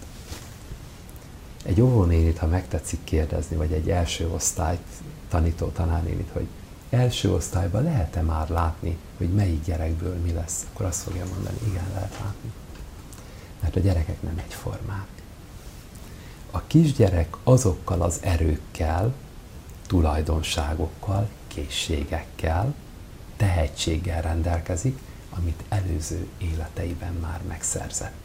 [1.64, 4.82] Egy óvónénit, ha megtetszik kérdezni, vagy egy első osztályt
[5.30, 6.48] tanító tanárnénit, hogy
[6.90, 11.88] első osztályban lehet-e már látni, hogy melyik gyerekből mi lesz, akkor azt fogja mondani, igen,
[11.94, 12.52] lehet látni.
[13.60, 15.08] Mert a gyerekek nem egyformák.
[16.52, 19.14] A kisgyerek azokkal az erőkkel,
[19.88, 22.74] tulajdonságokkal, készségekkel,
[23.38, 24.98] tehetséggel rendelkezik,
[25.30, 28.23] amit előző életeiben már megszerzett.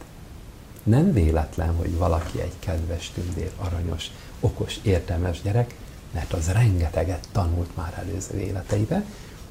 [0.89, 5.75] Nem véletlen, hogy valaki egy kedves, tündér, aranyos, okos, értelmes gyerek,
[6.13, 9.05] mert az rengeteget tanult már előző életeibe,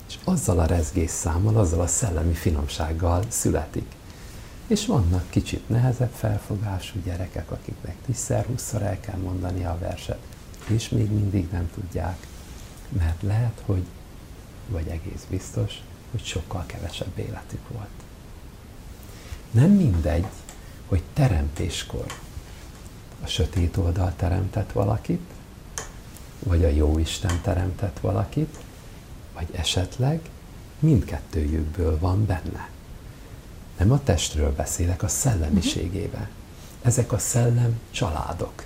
[0.07, 3.91] és azzal a rezgés számmal, azzal a szellemi finomsággal születik.
[4.67, 10.19] És vannak kicsit nehezebb felfogású gyerekek, akiknek tízszer-húszszor el kell mondani a verset,
[10.67, 12.27] és még mindig nem tudják,
[12.89, 13.85] mert lehet, hogy,
[14.67, 17.87] vagy egész biztos, hogy sokkal kevesebb életük volt.
[19.51, 20.25] Nem mindegy,
[20.87, 22.05] hogy teremtéskor
[23.23, 25.31] a sötét oldal teremtett valakit,
[26.39, 28.57] vagy a jó Isten teremtett valakit,
[29.33, 30.21] vagy esetleg
[30.79, 32.69] mindkettőjükből van benne.
[33.77, 36.29] Nem a testről beszélek, a szellemiségébe.
[36.81, 38.63] Ezek a szellem családok.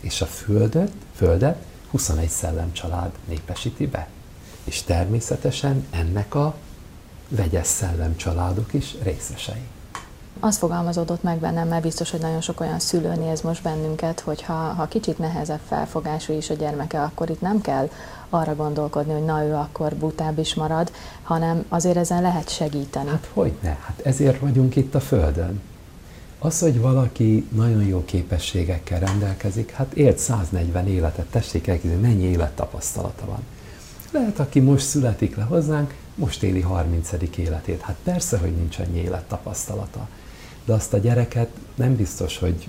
[0.00, 4.08] És a földet, földet 21 szellem család népesíti be.
[4.64, 6.56] És természetesen ennek a
[7.28, 9.66] vegyes szellem családok is részesei.
[10.40, 14.42] Az fogalmazódott meg bennem, mert biztos, hogy nagyon sok olyan szülő néz most bennünket, hogy
[14.42, 17.90] ha, ha kicsit nehezebb felfogású is a gyermeke, akkor itt nem kell
[18.30, 23.08] arra gondolkodni, hogy na ő akkor butább is marad, hanem azért ezen lehet segíteni.
[23.08, 23.68] Hát hogy ne?
[23.68, 25.60] Hát ezért vagyunk itt a Földön.
[26.38, 33.26] Az, hogy valaki nagyon jó képességekkel rendelkezik, hát élt 140 életet, tessék elképzelni, mennyi élettapasztalata
[33.26, 33.40] van.
[34.10, 37.10] Lehet, aki most születik le hozzánk, most éli 30.
[37.36, 37.80] életét.
[37.80, 40.08] Hát persze, hogy nincs annyi élettapasztalata.
[40.66, 42.68] De azt a gyereket nem biztos, hogy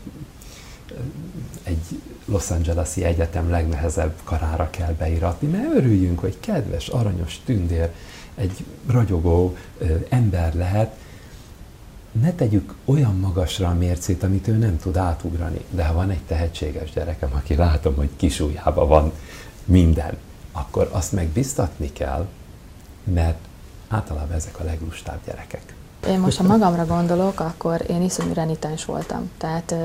[1.64, 7.92] egy Los Angeles-i egyetem legnehezebb karára kell beiratni, mert örüljünk, hogy kedves, aranyos tündér,
[8.36, 10.96] egy ragyogó ö, ember lehet,
[12.12, 15.62] ne tegyük olyan magasra a mércét, amit ő nem tud átugrani.
[15.70, 19.12] De ha van egy tehetséges gyerekem, aki látom, hogy kisújában van
[19.66, 20.18] minden,
[20.52, 22.28] akkor azt meg biztatni kell,
[23.04, 23.38] mert
[23.88, 25.77] általában ezek a leglustább gyerekek.
[26.08, 29.32] Én most, ha magamra gondolok, akkor én iszonyú renitens voltam.
[29.38, 29.76] Tehát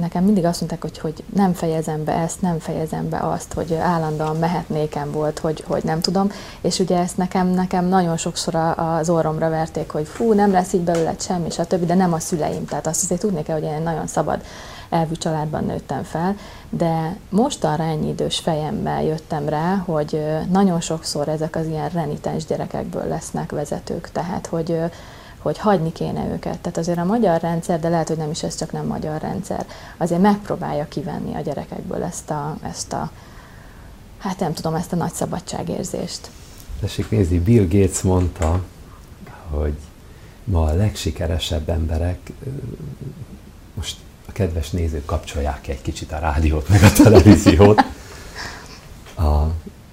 [0.00, 3.74] nekem mindig azt mondták, hogy, hogy nem fejezem be ezt, nem fejezem be azt, hogy
[3.74, 6.30] állandóan mehetnékem volt, hogy, hogy nem tudom,
[6.60, 10.80] és ugye ezt nekem, nekem nagyon sokszor az orromra verték, hogy fú, nem lesz így
[10.80, 14.06] belőle semmi, stb., de nem a szüleim, tehát azt azért tudni kell, hogy én nagyon
[14.06, 14.40] szabad
[14.90, 16.36] elvű családban nőttem fel,
[16.70, 23.04] de mostanra ennyi idős fejemmel jöttem rá, hogy nagyon sokszor ezek az ilyen renitens gyerekekből
[23.04, 24.78] lesznek vezetők, tehát hogy
[25.38, 26.58] hogy hagyni kéne őket.
[26.58, 29.66] Tehát azért a magyar rendszer, de lehet, hogy nem is ez csak nem magyar rendszer,
[29.96, 33.10] azért megpróbálja kivenni a gyerekekből ezt a, ezt a
[34.18, 36.30] hát nem tudom, ezt a nagy szabadságérzést.
[36.80, 38.64] Tessék nézni, Bill Gates mondta,
[39.50, 39.74] hogy
[40.44, 42.32] ma a legsikeresebb emberek,
[43.74, 43.96] most
[44.38, 47.82] kedves nézők kapcsolják egy kicsit a rádiót, meg a televíziót,
[49.16, 49.46] a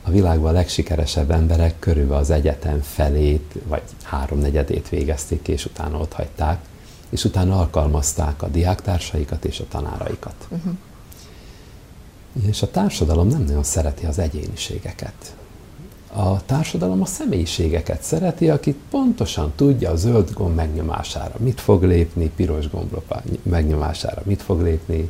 [0.08, 6.14] a világban a legsikeresebb emberek körülbelül az egyetem felét, vagy háromnegyedét végezték, és utána ott
[6.14, 6.60] hagyták,
[7.10, 10.36] és utána alkalmazták a diáktársaikat és a tanáraikat.
[10.50, 10.74] Uh-huh.
[12.48, 15.36] És a társadalom nem nagyon szereti az egyéniségeket.
[16.18, 22.30] A társadalom a személyiségeket szereti, akit pontosan tudja a zöld gomb megnyomására mit fog lépni,
[22.36, 22.98] piros gomb
[23.44, 25.10] megnyomására mit fog lépni,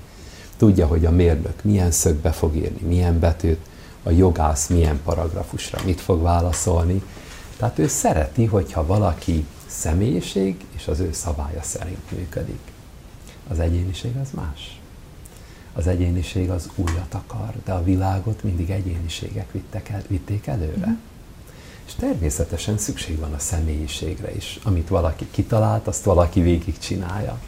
[0.58, 3.60] tudja, hogy a mérnök milyen szögbe fog írni, milyen betűt,
[4.04, 7.04] a jogász milyen paragrafusra mit fog válaszolni.
[7.58, 12.60] Tehát ő szereti, hogyha valaki személyiség és az ő szabálya szerint működik.
[13.50, 14.80] Az egyéniség az más.
[15.77, 20.88] Az egyéniség az újat akar, de a világot mindig egyéniségek vittek el, vitték előre.
[20.88, 20.97] Mm.
[21.85, 24.59] És természetesen szükség van a személyiségre is.
[24.63, 27.39] Amit valaki kitalált, azt valaki végigcsinálja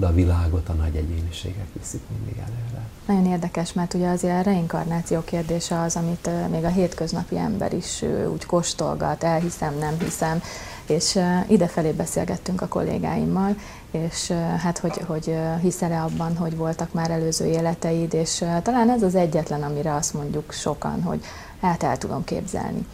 [0.00, 2.82] de a világot a nagy egyéniségek viszik mindig előre.
[3.06, 8.04] Nagyon érdekes, mert ugye azért a reinkarnáció kérdése az, amit még a hétköznapi ember is
[8.32, 10.42] úgy kóstolgat, elhiszem, nem hiszem,
[10.86, 13.56] és idefelé beszélgettünk a kollégáimmal,
[13.90, 19.14] és hát hogy, hogy hiszel-e abban, hogy voltak már előző életeid, és talán ez az
[19.14, 21.20] egyetlen, amire azt mondjuk sokan, hogy
[21.60, 22.86] hát el tudom képzelni.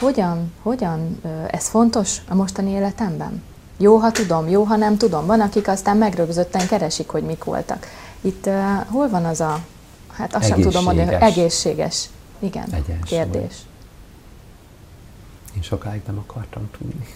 [0.00, 1.20] Hogyan, hogyan
[1.50, 3.42] ez fontos a mostani életemben?
[3.76, 5.26] Jó, ha tudom, jó, ha nem tudom.
[5.26, 7.86] Van, akik aztán megrögzötten keresik, hogy mik voltak.
[8.20, 8.54] Itt uh,
[8.86, 9.64] hol van az a,
[10.12, 12.08] hát azt sem tudom hogy egészséges,
[12.38, 12.96] igen, Egyensúly.
[13.04, 13.54] kérdés.
[15.56, 17.06] Én sokáig nem akartam tudni.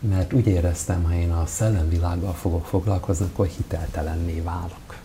[0.00, 4.96] Mert úgy éreztem, ha én a szellemvilággal fogok foglalkozni, akkor hiteltelenné válok.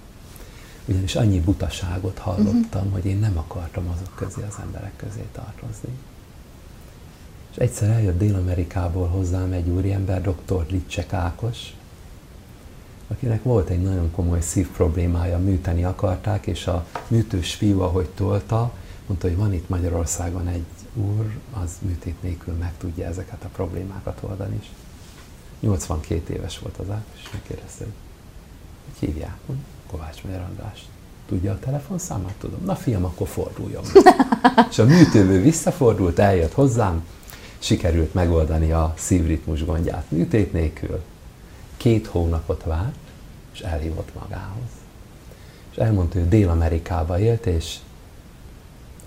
[0.86, 2.92] Ugyanis annyi butaságot hallottam, uh-huh.
[2.92, 5.90] hogy én nem akartam azok közé, az emberek közé tartozni.
[7.52, 10.66] És egyszer eljött Dél-Amerikából hozzám egy úriember, dr.
[10.70, 11.74] Licsek Ákos,
[13.08, 18.74] akinek volt egy nagyon komoly szív problémája, műteni akarták, és a műtős fiú, ahogy tolta,
[19.06, 24.20] mondta, hogy van itt Magyarországon egy úr, az műtét nélkül meg tudja ezeket a problémákat
[24.22, 24.60] oldani.
[25.66, 27.86] 82 éves volt az át, és megkérdezte,
[28.86, 29.38] hogy hívják?
[29.90, 30.86] Kovács Magyar András.
[31.28, 32.34] Tudja a telefonszámát?
[32.40, 32.60] Tudom.
[32.66, 33.84] Na fiam, akkor forduljon.
[34.70, 37.06] és a műtőből visszafordult, eljött hozzám,
[37.60, 41.02] sikerült megoldani a szívritmus gondját műtét nélkül.
[41.78, 42.96] Két hónapot várt,
[43.54, 44.70] és elhívott magához.
[45.72, 47.76] És elmondta, hogy Dél-Amerikába élt, és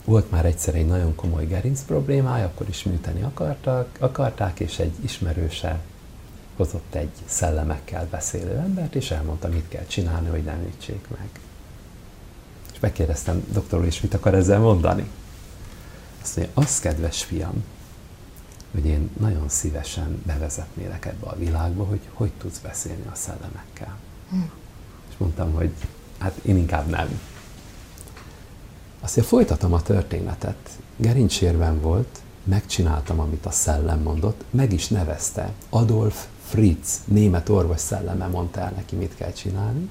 [0.05, 4.93] volt már egyszer egy nagyon komoly gerinc problémája, akkor is műteni akartak, akarták, és egy
[5.01, 5.81] ismerőse
[6.59, 11.29] hozott egy szellemekkel beszélő embert, és elmondta, mit kell csinálni, hogy nem ütsék meg.
[12.73, 15.11] És megkérdeztem, doktor és mit akar ezzel mondani?
[16.23, 17.65] Azt mondja, az kedves fiam,
[18.73, 23.97] hogy én nagyon szívesen bevezetnélek ebbe a világba, hogy hogy tudsz beszélni a szellemekkel.
[24.31, 24.37] Hm.
[25.09, 25.73] És mondtam, hogy
[26.19, 27.21] hát én inkább nem.
[29.01, 30.69] Azt mondja, folytatom a történetet.
[30.97, 35.53] Gerincsérben volt, megcsináltam, amit a szellem mondott, meg is nevezte.
[35.69, 39.89] Adolf Fritz, német orvos szelleme mondta el neki, mit kell csinálni,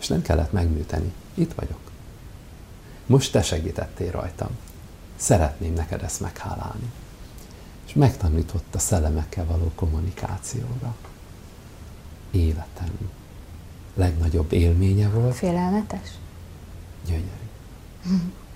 [0.00, 1.12] és nem kellett megműteni.
[1.34, 1.78] Itt vagyok.
[3.06, 4.48] Most te segítettél rajtam.
[5.16, 6.92] Szeretném neked ezt meghálálni.
[7.86, 10.96] És megtanított a szellemekkel való kommunikációra.
[12.30, 13.10] Életem
[13.94, 15.34] legnagyobb élménye volt.
[15.34, 16.08] Félelmetes?
[17.06, 17.48] Gyönyörű.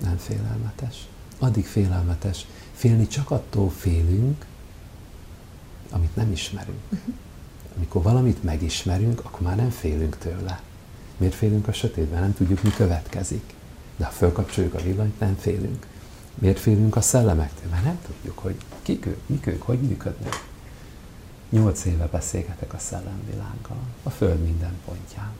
[0.01, 0.97] Nem félelmetes.
[1.39, 2.47] Addig félelmetes.
[2.75, 4.47] Félni csak attól félünk,
[5.93, 6.81] amit nem ismerünk.
[7.77, 10.61] Amikor valamit megismerünk, akkor már nem félünk tőle.
[11.17, 12.21] Miért félünk a sötétben?
[12.21, 13.55] Nem tudjuk, mi következik.
[13.97, 15.87] De ha fölkapcsoljuk a villanyt, nem félünk.
[16.35, 17.71] Miért félünk a szellemektől?
[17.71, 20.45] Mert nem tudjuk, hogy kik ők, mik ők, hogy működnek.
[21.49, 25.31] Nyolc éve beszélgetek a szellemvilággal, a Föld minden pontján.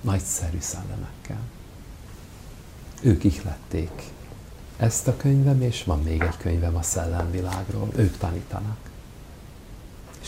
[0.00, 1.40] Nagyszerű szellemekkel.
[3.02, 4.02] Ők ihlették
[4.76, 7.88] ezt a könyvem, és van még egy könyvem a szellemvilágról.
[7.96, 8.87] Ők tanítanak.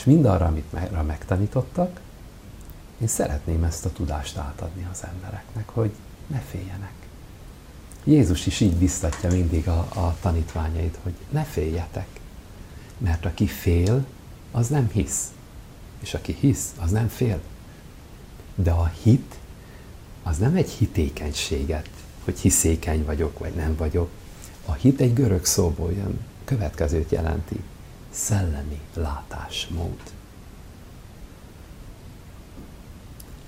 [0.00, 0.72] És mindarra, amit
[1.06, 2.00] megtanítottak,
[3.00, 5.90] én szeretném ezt a tudást átadni az embereknek, hogy
[6.26, 6.92] ne féljenek.
[8.04, 12.06] Jézus is így biztatja mindig a, a tanítványait, hogy ne féljetek,
[12.98, 14.04] mert aki fél,
[14.50, 15.32] az nem hisz.
[16.00, 17.40] És aki hisz, az nem fél.
[18.54, 19.34] De a hit,
[20.22, 21.88] az nem egy hitékenységet,
[22.24, 24.10] hogy hiszékeny vagyok, vagy nem vagyok.
[24.66, 27.60] A hit egy görög szóból jön, következőt jelenti
[28.10, 30.00] szellemi látásmód.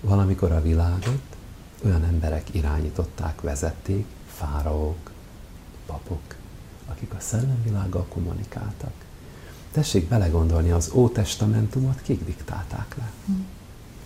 [0.00, 1.22] Valamikor a világot
[1.84, 5.10] olyan emberek irányították, vezették, fáraók,
[5.86, 6.34] papok,
[6.88, 8.92] akik a szellemvilággal kommunikáltak.
[9.72, 13.10] Tessék belegondolni, az Ótestamentumot kik diktálták le?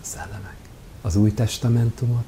[0.01, 0.57] A szellemek.
[1.01, 2.25] Az Új Testamentumot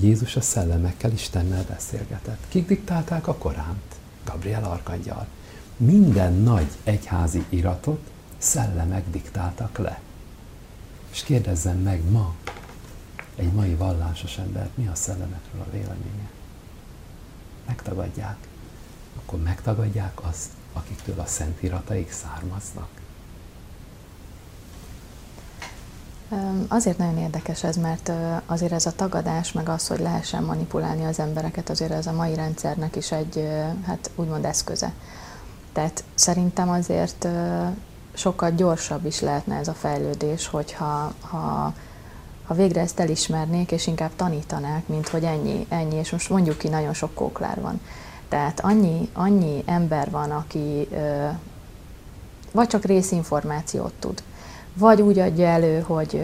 [0.00, 2.44] Jézus a szellemekkel, Istennel beszélgetett.
[2.48, 3.94] Kik diktálták a Koránt?
[4.24, 5.26] Gabriel Arkangyal
[5.84, 10.00] minden nagy egyházi iratot szellemek diktáltak le.
[11.10, 12.34] És kérdezzem meg ma
[13.36, 16.30] egy mai vallásos embert, mi a szellemekről a véleménye?
[17.66, 18.36] Megtagadják.
[19.16, 22.88] Akkor megtagadják azt, akiktől a szent irataik származnak.
[26.68, 28.12] Azért nagyon érdekes ez, mert
[28.46, 32.34] azért ez a tagadás, meg az, hogy lehessen manipulálni az embereket, azért ez a mai
[32.34, 33.48] rendszernek is egy,
[33.86, 34.92] hát úgymond eszköze.
[35.72, 37.28] Tehát szerintem azért
[38.14, 41.72] sokkal gyorsabb is lehetne ez a fejlődés, hogyha ha,
[42.46, 46.68] ha végre ezt elismernék, és inkább tanítanák, mint hogy ennyi, ennyi, és most mondjuk ki,
[46.68, 47.80] nagyon sok kóklár van.
[48.28, 51.28] Tehát annyi, annyi ember van, aki ö,
[52.52, 54.22] vagy csak részinformációt tud,
[54.74, 56.22] vagy úgy adja elő, hogy,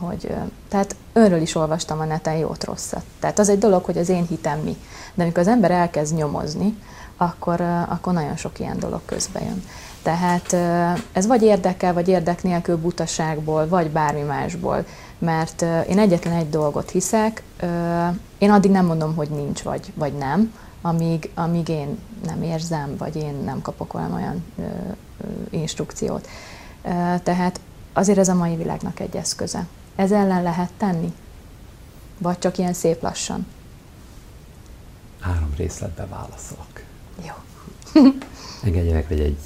[0.00, 0.34] hogy
[0.68, 3.02] tehát önről is olvastam a neten jót rosszat.
[3.20, 4.76] Tehát az egy dolog, hogy az én hitem mi.
[5.14, 6.76] De amikor az ember elkezd nyomozni,
[7.16, 9.64] akkor, akkor nagyon sok ilyen dolog közbe jön.
[10.02, 10.52] Tehát
[11.12, 14.84] ez vagy érdekel, vagy érdek nélkül butaságból, vagy bármi másból.
[15.18, 17.42] Mert én egyetlen egy dolgot hiszek,
[18.38, 23.16] én addig nem mondom, hogy nincs, vagy, vagy nem, amíg, amíg én nem érzem, vagy
[23.16, 24.44] én nem kapok olyan, olyan
[25.50, 26.28] instrukciót.
[27.22, 27.60] Tehát
[27.92, 29.66] azért ez a mai világnak egy eszköze.
[29.96, 31.14] Ez ellen lehet tenni?
[32.18, 33.46] Vagy csak ilyen szép lassan?
[35.20, 36.75] Három részletbe válaszolok.
[37.24, 37.34] Jó.
[38.62, 39.38] Engedjenek, hogy egy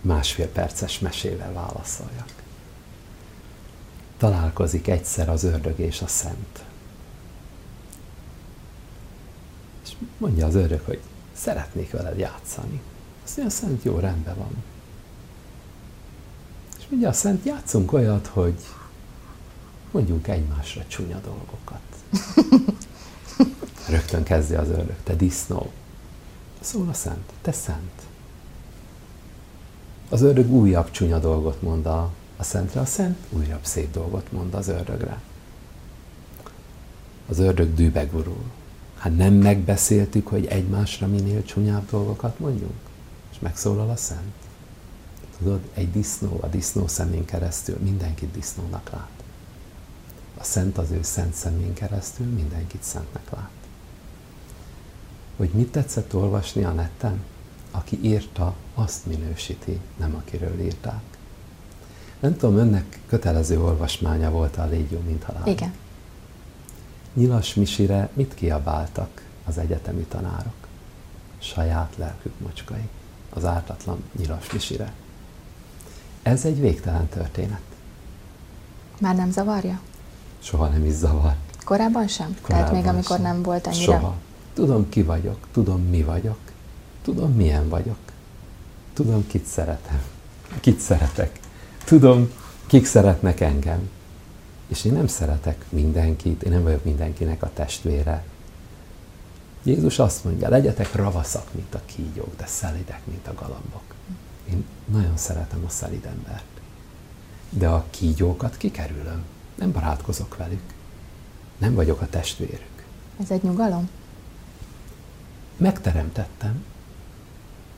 [0.00, 2.32] másfél perces mesével válaszoljak.
[4.16, 6.64] Találkozik egyszer az ördög és a szent.
[9.84, 11.00] És mondja az ördög, hogy
[11.32, 12.80] szeretnék veled játszani.
[13.24, 14.64] Azt mondja, a szent jó rendben van.
[16.78, 18.64] És mondja a szent, játszunk olyat, hogy
[19.90, 21.80] mondjunk egymásra csúnya dolgokat.
[23.88, 25.72] Rögtön kezdi az ördög, te disznó,
[26.60, 28.02] Szól a szent, te szent.
[30.08, 34.54] Az ördög újabb csúnya dolgot mond a a szentre, a szent újabb szép dolgot mond
[34.54, 35.20] az ördögre.
[37.28, 38.50] Az ördög dűbe gurul.
[38.98, 42.80] Hát nem megbeszéltük, hogy egymásra minél csúnyább dolgokat mondjunk?
[43.30, 44.34] És megszólal a szent.
[45.38, 49.22] Tudod, egy disznó a disznó szemén keresztül mindenkit disznónak lát.
[50.38, 53.57] A szent az ő szent szemén keresztül mindenkit szentnek lát.
[55.38, 57.22] Hogy mit tetszett olvasni a netten?
[57.70, 61.02] Aki írta, azt minősíti, nem akiről írták.
[62.20, 65.46] Nem tudom, önnek kötelező olvasmánya volt a Légy jó, mint halál.
[65.46, 65.74] Igen.
[67.14, 70.66] Nyilas Misire mit kiabáltak az egyetemi tanárok?
[71.38, 72.88] Saját lelkük mocskai.
[73.30, 74.92] Az ártatlan Nyilas Misire.
[76.22, 77.60] Ez egy végtelen történet.
[79.00, 79.80] Már nem zavarja?
[80.38, 81.34] Soha nem is zavar.
[81.64, 82.36] Korábban sem?
[82.42, 83.22] Korábban Tehát még amikor sem.
[83.26, 83.82] nem volt ennyire?
[83.82, 84.14] Soha.
[84.58, 86.38] Tudom, ki vagyok, tudom, mi vagyok,
[87.02, 87.98] tudom, milyen vagyok,
[88.92, 90.02] tudom, kit szeretem,
[90.60, 91.40] kit szeretek,
[91.84, 92.32] tudom,
[92.66, 93.90] kik szeretnek engem.
[94.68, 98.24] És én nem szeretek mindenkit, én nem vagyok mindenkinek a testvére.
[99.62, 103.94] Jézus azt mondja, legyetek ravaszak, mint a kígyók, de szelidek, mint a galambok.
[104.50, 106.60] Én nagyon szeretem a szelid embert.
[107.50, 109.24] De a kígyókat kikerülöm.
[109.54, 110.62] Nem barátkozok velük.
[111.58, 112.84] Nem vagyok a testvérük.
[113.20, 113.88] Ez egy nyugalom?
[115.58, 116.64] Megteremtettem,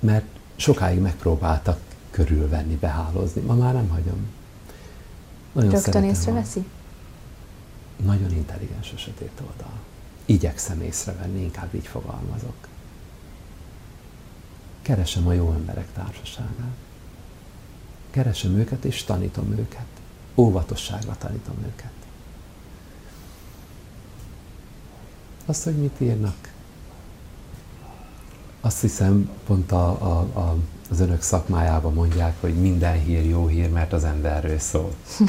[0.01, 0.27] mert
[0.57, 3.41] sokáig megpróbáltak körülvenni, behálózni.
[3.41, 4.29] Ma már nem hagyom.
[5.53, 6.65] Nagyon Rögtön észreveszi?
[7.97, 9.79] Nagyon intelligens a sötét oldal.
[10.25, 12.69] Igyekszem észrevenni, inkább így fogalmazok.
[14.83, 16.77] Keresem a jó emberek társaságát.
[18.11, 19.87] Keresem őket, és tanítom őket.
[20.35, 21.93] Óvatosságra tanítom őket.
[25.47, 26.50] Azt, hogy mit írnak,
[28.61, 30.57] azt hiszem, pont a, a, a,
[30.91, 34.95] az önök szakmájában mondják, hogy minden hír jó hír, mert az emberről szól.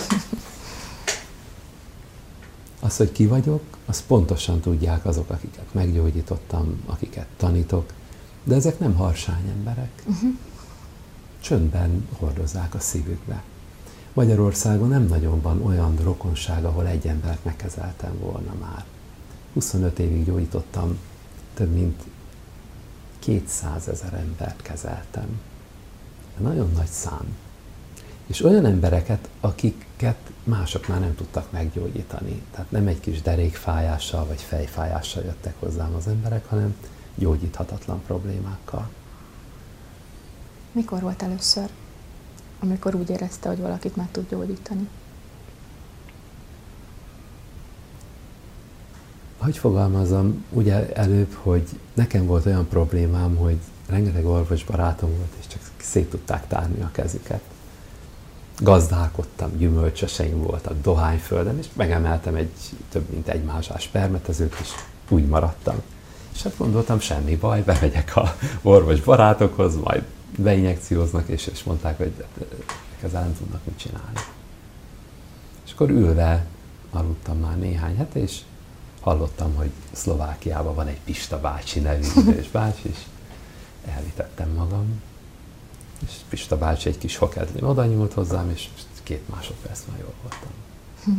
[2.84, 7.94] Az, hogy ki vagyok, azt pontosan tudják azok, akiket meggyógyítottam, akiket tanítok,
[8.44, 10.04] de ezek nem harsány emberek.
[10.06, 10.30] Uh-huh.
[11.40, 13.44] Csöndben hordozzák a szívükbe.
[14.14, 18.86] Magyarországon nem nagyon van olyan rokonság, ahol egy embert megkezeltem volna már.
[19.54, 20.98] 25 évig gyógyítottam,
[21.54, 22.04] több mint
[23.22, 25.40] 200 ezer embert kezeltem.
[26.38, 27.38] Nagyon nagy szám.
[28.26, 32.42] És olyan embereket, akiket mások már nem tudtak meggyógyítani.
[32.52, 36.76] Tehát nem egy kis derékfájással vagy fejfájással jöttek hozzám az emberek, hanem
[37.16, 38.90] gyógyíthatatlan problémákkal.
[40.72, 41.70] Mikor volt először,
[42.60, 44.88] amikor úgy érezte, hogy valakit meg tud gyógyítani?
[49.42, 51.64] Hogy fogalmazom, ugye előbb, hogy
[51.94, 53.58] nekem volt olyan problémám, hogy
[53.90, 57.42] rengeteg orvos barátom volt, és csak szét tudták tárni a kezüket.
[58.60, 62.52] Gazdálkodtam, gyümölcsöseim voltak dohányföldön, és megemeltem egy
[62.90, 64.70] több mint egy másás permetezőt, és
[65.10, 65.76] úgy maradtam.
[66.34, 70.04] És hát gondoltam, semmi baj, bemegyek a orvos barátokhoz, majd
[70.38, 72.26] beinjekcióznak, és, és mondták, hogy
[73.04, 74.20] ezzel nem tudnak mit csinálni.
[75.66, 76.46] És akkor ülve
[76.92, 78.42] aludtam már néhány hete, és
[79.02, 82.98] hallottam, hogy Szlovákiában van egy Pista bácsi nevű idős bácsi, és
[83.86, 85.02] elvitettem magam.
[86.06, 88.70] És Pista bácsi egy kis hokedlin oda nyúlt hozzám, és
[89.04, 90.52] két másodperc már jól voltam.
[91.04, 91.12] Hm.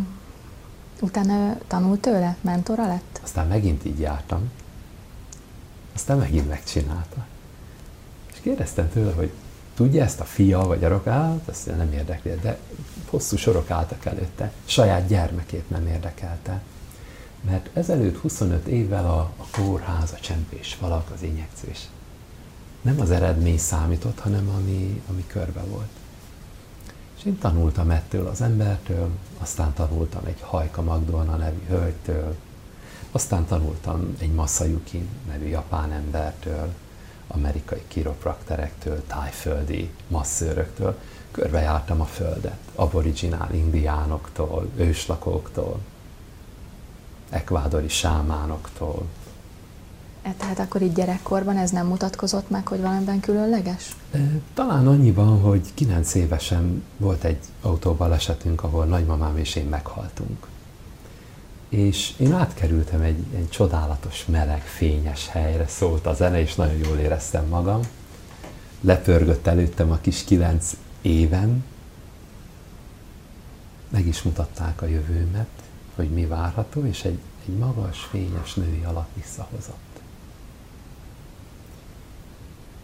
[1.07, 2.37] Utána tanult tőle?
[2.41, 3.21] Mentora lett?
[3.23, 4.51] Aztán megint így jártam.
[5.95, 7.27] Aztán megint megcsinálta.
[8.33, 9.31] És kérdeztem tőle, hogy
[9.75, 12.59] tudja ezt a fia vagy a rokát, azt nem érdekli, de
[13.07, 14.53] hosszú sorok álltak előtte.
[14.65, 16.61] Saját gyermekét nem érdekelte.
[17.43, 21.79] Mert ezelőtt 25 évvel a, a kórház, a csempés falak, az injekciós
[22.83, 25.89] nem az eredmény számított, hanem ami, ami körbe volt.
[27.19, 32.37] És én tanultam ettől az embertől, aztán tanultam egy Hajka Magdolna nevű hölgytől,
[33.13, 36.73] aztán tanultam egy Masayuki nevű japán embertől,
[37.27, 40.99] amerikai kiroprakterektől, tájföldi masszőröktől,
[41.31, 45.81] körbejártam a földet, aboriginál indiánoktól, őslakóktól,
[47.33, 49.07] ekvádori sámánoktól.
[50.23, 53.97] E, tehát akkor így gyerekkorban ez nem mutatkozott meg, hogy valamiben különleges?
[54.55, 60.47] Talán annyiban, hogy kilenc évesen volt egy autóbalesetünk, ahol nagymamám és én meghaltunk.
[61.69, 66.99] És én átkerültem egy, egy csodálatos, meleg, fényes helyre, szólt a zene, és nagyon jól
[66.99, 67.81] éreztem magam.
[68.81, 71.65] Lepörgött előttem a kis kilenc éven,
[73.89, 75.62] meg is mutatták a jövőmet,
[75.95, 80.01] hogy mi várható, és egy, egy magas, fényes női alak visszahozott.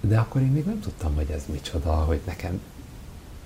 [0.00, 2.60] De akkor én még nem tudtam, hogy ez micsoda, hogy nekem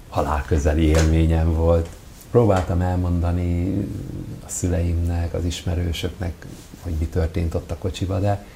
[0.09, 1.89] halálközeli élményem volt.
[2.31, 3.85] Próbáltam elmondani
[4.47, 6.47] a szüleimnek, az ismerősöknek,
[6.83, 8.47] hogy mi történt ott a kocsiba, de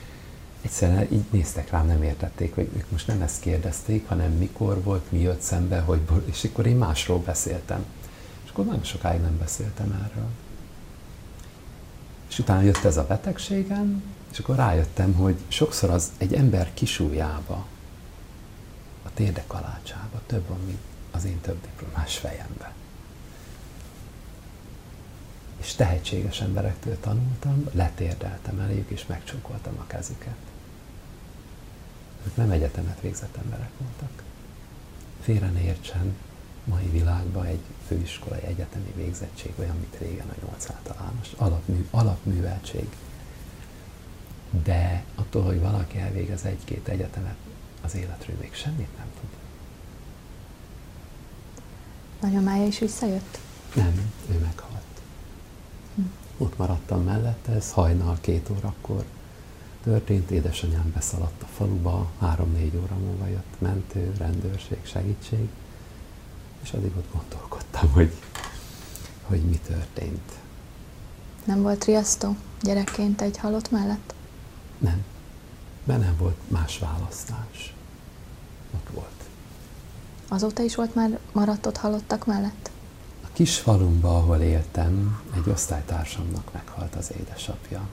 [0.62, 5.12] egyszerűen így néztek rám, nem értették, hogy ők most nem ezt kérdezték, hanem mikor volt,
[5.12, 7.84] mi jött szembe, hogy, és akkor én másról beszéltem.
[8.44, 10.28] És akkor nagyon sokáig nem beszéltem erről.
[12.36, 17.66] És utána jött ez a betegségem, és akkor rájöttem, hogy sokszor az egy ember kisújjába,
[19.02, 20.78] a térdekalácsába több van, mint
[21.10, 22.72] az én több diplomás fejembe.
[25.56, 30.36] És tehetséges emberektől tanultam, letérdeltem eléjük, és megcsókoltam a kezüket.
[32.26, 34.22] Ők nem egyetemet végzett emberek voltak.
[35.22, 36.16] Félre ne értsen,
[36.66, 42.88] mai világban egy főiskolai egyetemi végzettség olyan, mint régen a nyolc általános, alapmű, alapműveltség.
[44.64, 47.36] De attól, hogy valaki elvégez egy-két egyetemet,
[47.82, 49.28] az életről még semmit nem tud.
[52.20, 53.38] Nagyomája is visszajött?
[53.74, 54.82] Nem, ő meghalt.
[55.94, 56.02] Hm.
[56.38, 59.04] Ott maradtam mellette, ez hajnal két órakor
[59.82, 65.48] történt, édesanyám beszaladt a faluba, három-négy óra múlva jött mentő, rendőrség, segítség,
[66.66, 68.12] és addig ott gondolkodtam, hogy,
[69.22, 70.32] hogy mi történt.
[71.44, 74.14] Nem volt riasztó gyerekként egy halott mellett?
[74.78, 75.04] Nem.
[75.84, 77.74] Mert nem volt más választás.
[78.74, 79.24] Ott volt.
[80.28, 82.70] Azóta is volt már maradt ott halottak mellett?
[83.24, 87.88] A kis falumba, ahol éltem, egy osztálytársamnak meghalt az édesapja.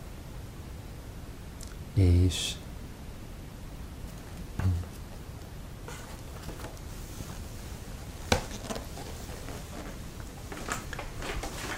[1.93, 2.53] És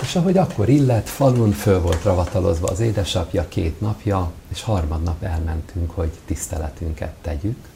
[0.06, 5.92] És ahogy akkor illet, falun föl volt ravatalozva az édesapja két napja, és harmadnap elmentünk,
[5.92, 7.68] hogy tiszteletünket tegyük.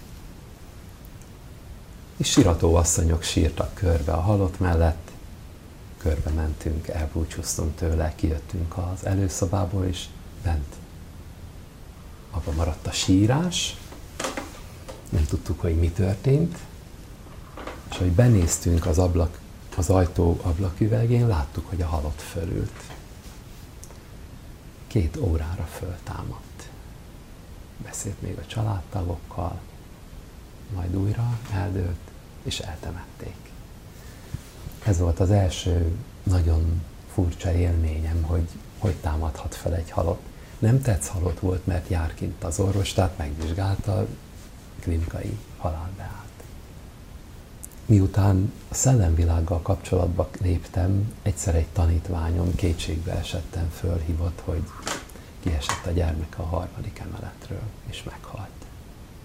[2.18, 5.12] És sirató asszonyok sírtak körbe a halott mellett,
[5.98, 10.06] körbe mentünk, elbúcsúztunk tőle, kijöttünk az előszobából, és
[10.44, 10.76] bent
[12.32, 13.78] abban maradt a sírás,
[15.10, 16.58] nem tudtuk, hogy mi történt,
[17.92, 19.40] és hogy benéztünk az ablak
[19.80, 22.82] az ajtó ablaküvegén láttuk, hogy a halott fölült.
[24.88, 26.70] Két órára föltámadt.
[27.84, 29.60] Beszélt még a családtagokkal,
[30.76, 32.12] majd újra eldőlt,
[32.44, 33.36] és eltemették.
[34.86, 36.82] Ez volt az első nagyon
[37.14, 40.22] furcsa élményem, hogy hogy támadhat fel egy halott.
[40.60, 44.08] Nem tetsz halott volt, mert jár kint az orvos, tehát megvizsgálta,
[44.80, 45.99] klinikai halálbeáll.
[47.90, 54.62] Miután a szellemvilággal kapcsolatba léptem, egyszer egy tanítványom kétségbe esettem fölhívott, hogy
[55.40, 58.66] kiesett a gyermek a harmadik emeletről, és meghalt,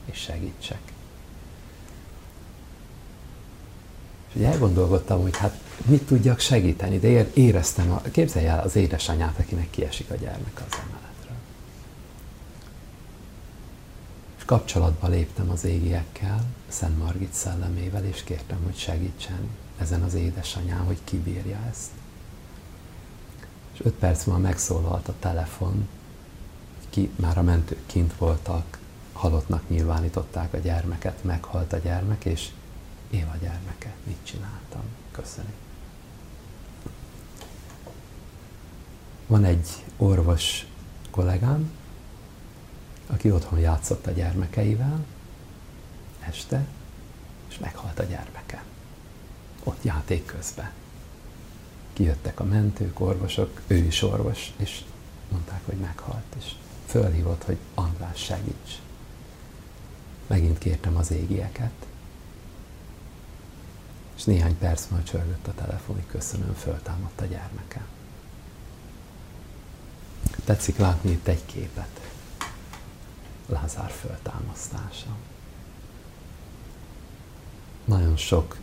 [0.05, 0.81] és segítsek.
[4.29, 9.39] És ugye elgondolkodtam, hogy hát mit tudjak segíteni, de éreztem, a, képzelj el az édesanyát,
[9.39, 11.14] akinek kiesik a gyermek az emelet.
[14.45, 20.99] Kapcsolatba léptem az égiekkel, Szent Margit szellemével, és kértem, hogy segítsen ezen az édesanyám, hogy
[21.05, 21.91] kibírja ezt.
[23.73, 25.89] És öt perc múlva megszólalt a telefon,
[26.91, 28.79] ki, már a mentők kint voltak,
[29.13, 32.49] halottnak nyilvánították a gyermeket, meghalt a gyermek, és
[33.11, 34.83] én a gyermeke, mit csináltam?
[35.11, 35.53] Köszönöm.
[39.27, 40.67] Van egy orvos
[41.11, 41.71] kollégám,
[43.15, 45.05] aki otthon játszott a gyermekeivel
[46.21, 46.67] este,
[47.49, 48.65] és meghalt a gyermeke.
[49.65, 50.71] Ott játék közben.
[51.93, 54.85] Kijöttek a mentők, orvosok, ő is orvos, és
[55.31, 56.53] mondták, hogy meghalt, és
[56.87, 58.79] fölhívott, hogy András segíts.
[60.27, 61.87] Megint kértem az égieket,
[64.17, 67.87] és néhány perc múlva csörgött a telefon, hogy köszönöm, föltámadt a gyermeke.
[70.45, 72.04] Tetszik látni itt egy képet.
[73.47, 75.17] Lázár föltámasztása.
[77.85, 78.57] Nagyon sok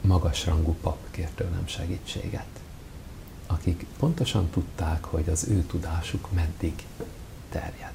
[0.00, 2.60] magasrangú pap kért tőlem segítséget,
[3.46, 6.86] akik pontosan tudták, hogy az ő tudásuk meddig
[7.50, 7.92] terjed.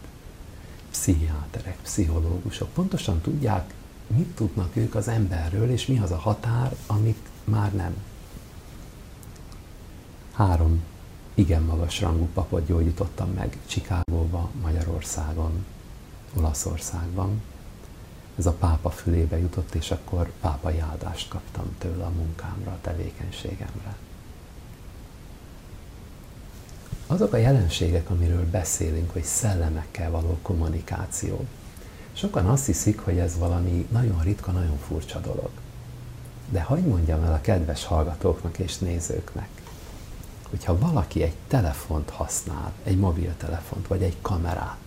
[0.92, 3.74] Pszichiáterek, pszichológusok pontosan tudják,
[4.08, 7.96] mit tudnak ők az emberről, és mi az a határ, amit már nem.
[10.34, 10.84] Három
[11.34, 15.66] igen magas rangú papot gyógyítottam meg Csikágóba, Magyarországon,
[16.34, 17.42] Olaszországban.
[18.38, 23.96] Ez a pápa fülébe jutott, és akkor pápai áldást kaptam tőle a munkámra, a tevékenységemre.
[27.08, 31.46] Azok a jelenségek, amiről beszélünk, hogy szellemekkel való kommunikáció,
[32.14, 35.50] sokan azt hiszik, hogy ez valami nagyon ritka, nagyon furcsa dolog.
[36.50, 39.50] De hagyd mondjam el a kedves hallgatóknak és nézőknek,
[40.50, 44.83] hogyha valaki egy telefont használ, egy mobiltelefont vagy egy kamerát,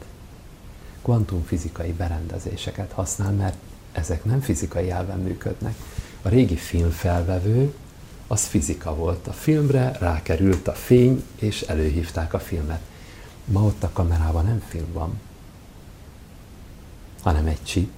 [1.07, 3.57] kvantumfizikai berendezéseket használ, mert
[3.92, 5.74] ezek nem fizikai elven működnek.
[6.22, 7.74] A régi filmfelvevő
[8.26, 9.26] az fizika volt.
[9.26, 12.80] A filmre rákerült a fény, és előhívták a filmet.
[13.44, 15.20] Ma ott a kamerában nem film van,
[17.22, 17.92] hanem egy chip,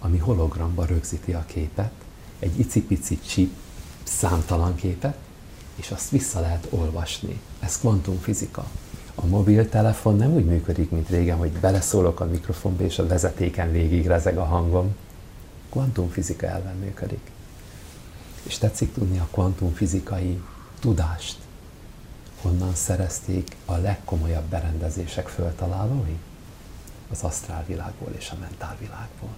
[0.00, 1.92] ami hologramba rögzíti a képet,
[2.38, 3.52] egy icipici chip
[4.02, 5.16] számtalan képet,
[5.74, 7.40] és azt vissza lehet olvasni.
[7.60, 8.66] Ez kvantumfizika.
[9.18, 14.06] A mobiltelefon nem úgy működik, mint régen, hogy beleszólok a mikrofonba, és a vezetéken végig
[14.06, 14.96] rezeg a hangom.
[15.70, 17.30] Kvantumfizika elven működik.
[18.42, 20.42] És tetszik tudni a kvantumfizikai
[20.80, 21.38] tudást,
[22.42, 26.16] honnan szerezték a legkomolyabb berendezések föltalálói?
[27.10, 29.30] Az asztrálvilágból és a mentálvilágból.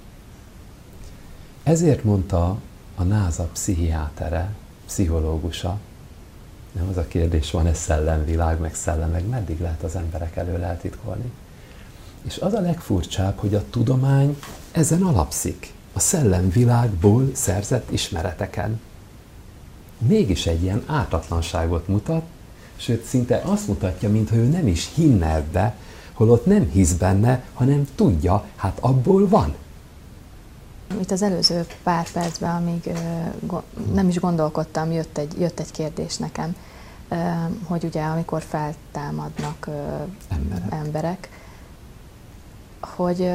[1.62, 2.58] Ezért mondta
[2.94, 4.54] a NASA pszichiátere,
[4.86, 5.78] pszichológusa,
[6.78, 11.32] nem az a kérdés, van-e szellemvilág, meg szellemek, meddig lehet az emberek elől eltitkolni.
[12.22, 14.38] És az a legfurcsább, hogy a tudomány
[14.72, 18.80] ezen alapszik, a szellemvilágból szerzett ismereteken.
[19.98, 22.22] Mégis egy ilyen ártatlanságot mutat,
[22.76, 25.74] sőt szinte azt mutatja, mintha ő nem is hinne ebbe,
[26.12, 29.54] holott nem hisz benne, hanem tudja, hát abból van.
[31.00, 32.90] Itt az előző pár percben, amíg
[33.92, 36.56] nem is gondolkodtam, jött egy, jött egy kérdés nekem,
[37.64, 39.68] hogy ugye amikor feltámadnak
[40.28, 41.28] emberek, emberek
[42.80, 43.30] hogy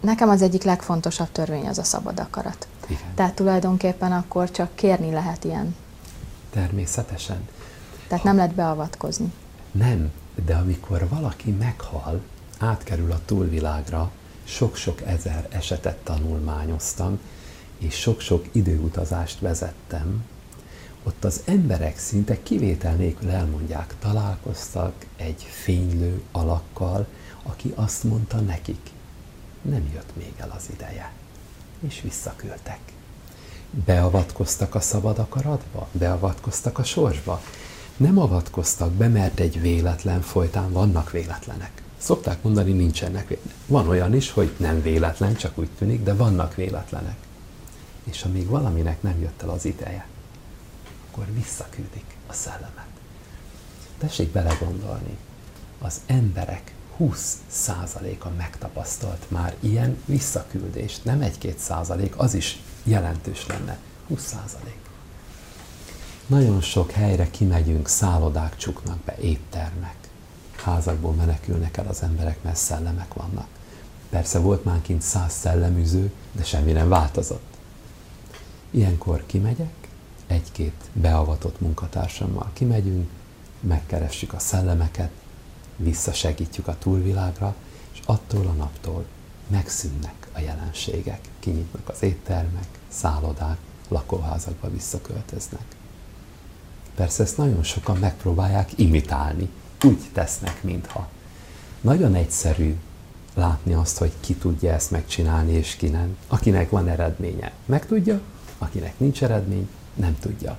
[0.00, 2.66] nekem az egyik legfontosabb törvény az a szabad akarat.
[2.86, 3.14] Igen.
[3.14, 5.76] Tehát tulajdonképpen akkor csak kérni lehet ilyen.
[6.50, 7.48] Természetesen.
[8.08, 8.28] Tehát ha...
[8.28, 9.32] nem lehet beavatkozni.
[9.72, 10.12] Nem,
[10.44, 12.20] de amikor valaki meghal,
[12.58, 14.10] átkerül a túlvilágra,
[14.48, 17.20] sok-sok ezer esetet tanulmányoztam,
[17.78, 20.24] és sok-sok időutazást vezettem,
[21.02, 27.06] ott az emberek szinte kivétel nélkül elmondják, találkoztak egy fénylő alakkal,
[27.42, 28.90] aki azt mondta nekik,
[29.62, 31.12] nem jött még el az ideje,
[31.88, 32.80] és visszaküldtek.
[33.84, 35.88] Beavatkoztak a szabad akaratba?
[35.92, 37.42] Beavatkoztak a sorsba?
[37.96, 41.77] Nem avatkoztak be, mert egy véletlen folytán vannak véletlenek.
[41.98, 43.36] Szokták mondani, nincsenek.
[43.66, 47.16] Van olyan is, hogy nem véletlen, csak úgy tűnik, de vannak véletlenek.
[48.04, 50.06] És amíg valaminek nem jött el az ideje,
[51.10, 52.86] akkor visszaküldik a szellemet.
[53.98, 55.16] Tessék belegondolni,
[55.78, 63.78] az emberek 20%-a megtapasztalt már ilyen visszaküldést, nem egy-két százalék, az is jelentős lenne.
[64.08, 64.78] 20 százalék.
[66.26, 70.07] Nagyon sok helyre kimegyünk, szállodák csuknak be, éttermek
[70.60, 73.46] házakból menekülnek el az emberek, mert szellemek vannak.
[74.10, 77.56] Persze volt már kint száz szelleműző, de semmi nem változott.
[78.70, 79.88] Ilyenkor kimegyek,
[80.26, 83.08] egy-két beavatott munkatársammal kimegyünk,
[83.60, 85.10] megkeressük a szellemeket,
[85.76, 87.54] visszasegítjük a túlvilágra,
[87.92, 89.04] és attól a naptól
[89.46, 91.20] megszűnnek a jelenségek.
[91.40, 95.64] Kinyitnak az éttermek, szállodák, lakóházakba visszaköltöznek.
[96.94, 99.48] Persze ezt nagyon sokan megpróbálják imitálni,
[99.84, 101.08] úgy tesznek, mintha.
[101.80, 102.76] Nagyon egyszerű
[103.34, 106.16] látni azt, hogy ki tudja ezt megcsinálni, és ki nem.
[106.28, 108.20] Akinek van eredménye, meg tudja,
[108.58, 110.58] akinek nincs eredmény, nem tudja.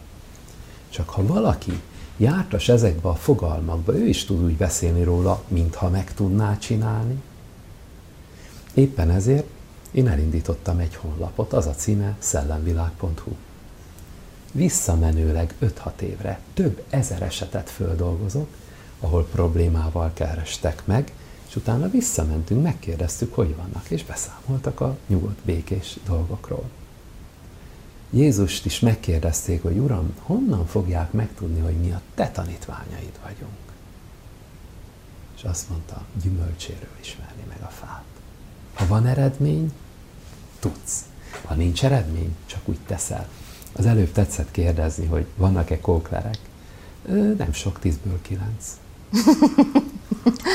[0.89, 1.82] Csak ha valaki
[2.17, 7.22] jártas ezekbe a fogalmakba, ő is tud úgy beszélni róla, mintha meg tudná csinálni.
[8.74, 9.47] Éppen ezért
[9.91, 13.32] én elindítottam egy honlapot, az a címe szellemvilág.hu.
[14.51, 18.47] Visszamenőleg 5-6 évre több ezer esetet földolgozok,
[19.00, 21.14] ahol problémával kerestek meg,
[21.47, 26.70] és utána visszamentünk, megkérdeztük, hogy vannak, és beszámoltak a nyugodt, békés dolgokról.
[28.10, 33.52] Jézust is megkérdezték, hogy Uram, honnan fogják megtudni, hogy mi a te tanítványaid vagyunk?
[35.38, 38.04] És azt mondta, gyümölcséről ismerni meg a fát.
[38.74, 39.72] Ha van eredmény,
[40.60, 41.06] tudsz.
[41.45, 43.28] Ha nincs eredmény, csak úgy teszel.
[43.74, 46.39] Az előbb tetszett kérdezni, hogy vannak-e kóklerek.
[47.38, 48.66] Nem sok, tízből kilenc.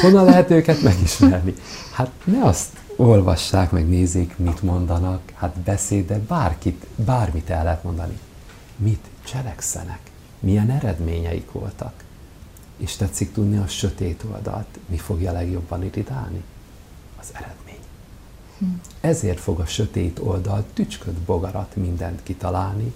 [0.03, 1.55] Honnan lehet őket megismerni?
[1.93, 8.19] Hát ne azt olvassák, meg nézzék, mit mondanak, hát beszéd, bárkit, bármit el lehet mondani.
[8.77, 10.01] Mit cselekszenek?
[10.41, 11.93] Milyen eredményeik voltak?
[12.77, 16.43] És tetszik tudni a sötét oldalt, mi fogja legjobban irritálni?
[17.21, 17.79] Az eredmény.
[19.01, 22.93] Ezért fog a sötét oldal tücsköd bogarat mindent kitalálni,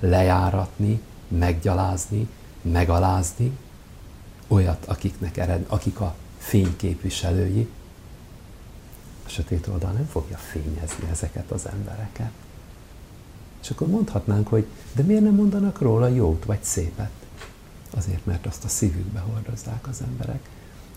[0.00, 2.28] lejáratni, meggyalázni,
[2.62, 3.58] megalázni,
[4.48, 7.68] olyat, akiknek ered, akik a fényképviselői,
[9.26, 12.30] a sötét oldal nem fogja fényezni ezeket az embereket.
[13.62, 17.10] És akkor mondhatnánk, hogy de miért nem mondanak róla jót vagy szépet?
[17.90, 20.48] Azért, mert azt a szívükbe hordozzák az emberek.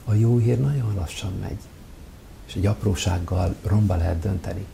[0.05, 1.59] A jó hír nagyon lassan megy,
[2.47, 4.65] és egy aprósággal romba lehet dönteni.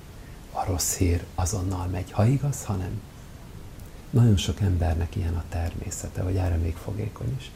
[0.52, 3.02] A rossz hír azonnal megy, ha igaz, ha nem.
[4.10, 7.52] Nagyon sok embernek ilyen a természete, vagy erre még fogékony is.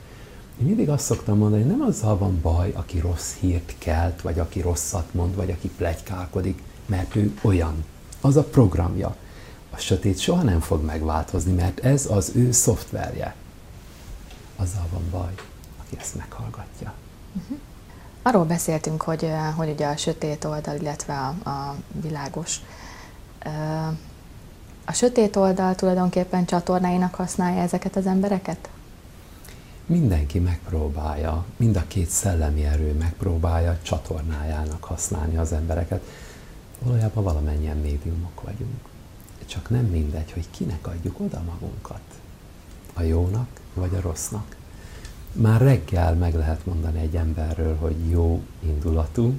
[0.59, 4.39] Én mindig azt szoktam mondani, hogy nem azzal van baj, aki rossz hírt kelt, vagy
[4.39, 7.85] aki rosszat mond, vagy aki plegykálkodik, mert ő olyan.
[8.21, 9.15] Az a programja.
[9.69, 13.35] A sötét soha nem fog megváltozni, mert ez az ő szoftverje.
[14.55, 15.33] Azzal van baj,
[15.81, 16.93] aki ezt meghallgatja.
[17.33, 17.57] Uh-huh.
[18.21, 22.59] Arról beszéltünk, hogy, hogy ugye a sötét oldal, illetve a, a világos.
[24.85, 28.69] A sötét oldal tulajdonképpen csatornáinak használja ezeket az embereket?
[29.89, 36.03] Mindenki megpróbálja, mind a két szellemi erő megpróbálja csatornájának használni az embereket.
[36.83, 38.79] Valójában valamennyien médiumok vagyunk.
[39.45, 42.01] Csak nem mindegy, hogy kinek adjuk oda magunkat.
[42.93, 44.55] A jónak vagy a rossznak.
[45.33, 49.33] Már reggel meg lehet mondani egy emberről, hogy jó indulatú,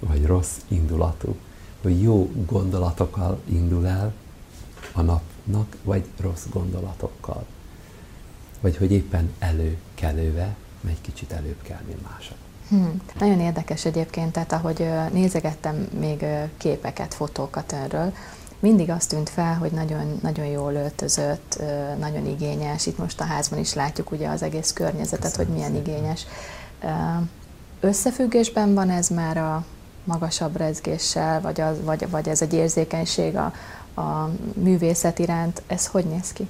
[0.00, 1.36] vagy rossz indulatú.
[1.82, 4.12] Hogy jó gondolatokkal indul el
[4.92, 7.46] a napnak, vagy rossz gondolatokkal
[8.60, 12.36] vagy hogy éppen előkelőve megy kicsit előbb kell, mint mások.
[12.68, 13.00] Hmm.
[13.18, 16.24] Nagyon érdekes egyébként, tehát ahogy nézegettem még
[16.56, 18.12] képeket, fotókat önről,
[18.60, 21.62] mindig azt tűnt fel, hogy nagyon, nagyon jól öltözött,
[21.98, 22.86] nagyon igényes.
[22.86, 25.94] Itt most a házban is látjuk ugye az egész környezetet, Köszönöm hogy milyen szépen.
[25.94, 26.26] igényes.
[27.80, 29.64] Összefüggésben van ez már a
[30.04, 33.52] magasabb rezgéssel, vagy, az, vagy, vagy ez egy érzékenység a,
[34.00, 36.48] a művészet iránt, ez hogy néz ki?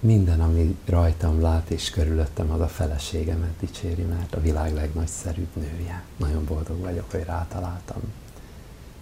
[0.00, 6.02] Minden, ami rajtam lát és körülöttem, az a feleségemet dicséri, mert a világ legnagyszerűbb nője.
[6.16, 8.00] Nagyon boldog vagyok, hogy rátaláltam.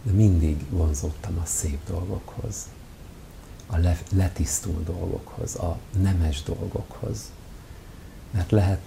[0.02, 2.66] De mindig vonzódtam a szép dolgokhoz,
[3.66, 7.18] a le, letisztult dolgokhoz, a nemes dolgokhoz.
[8.30, 8.80] Mert lehet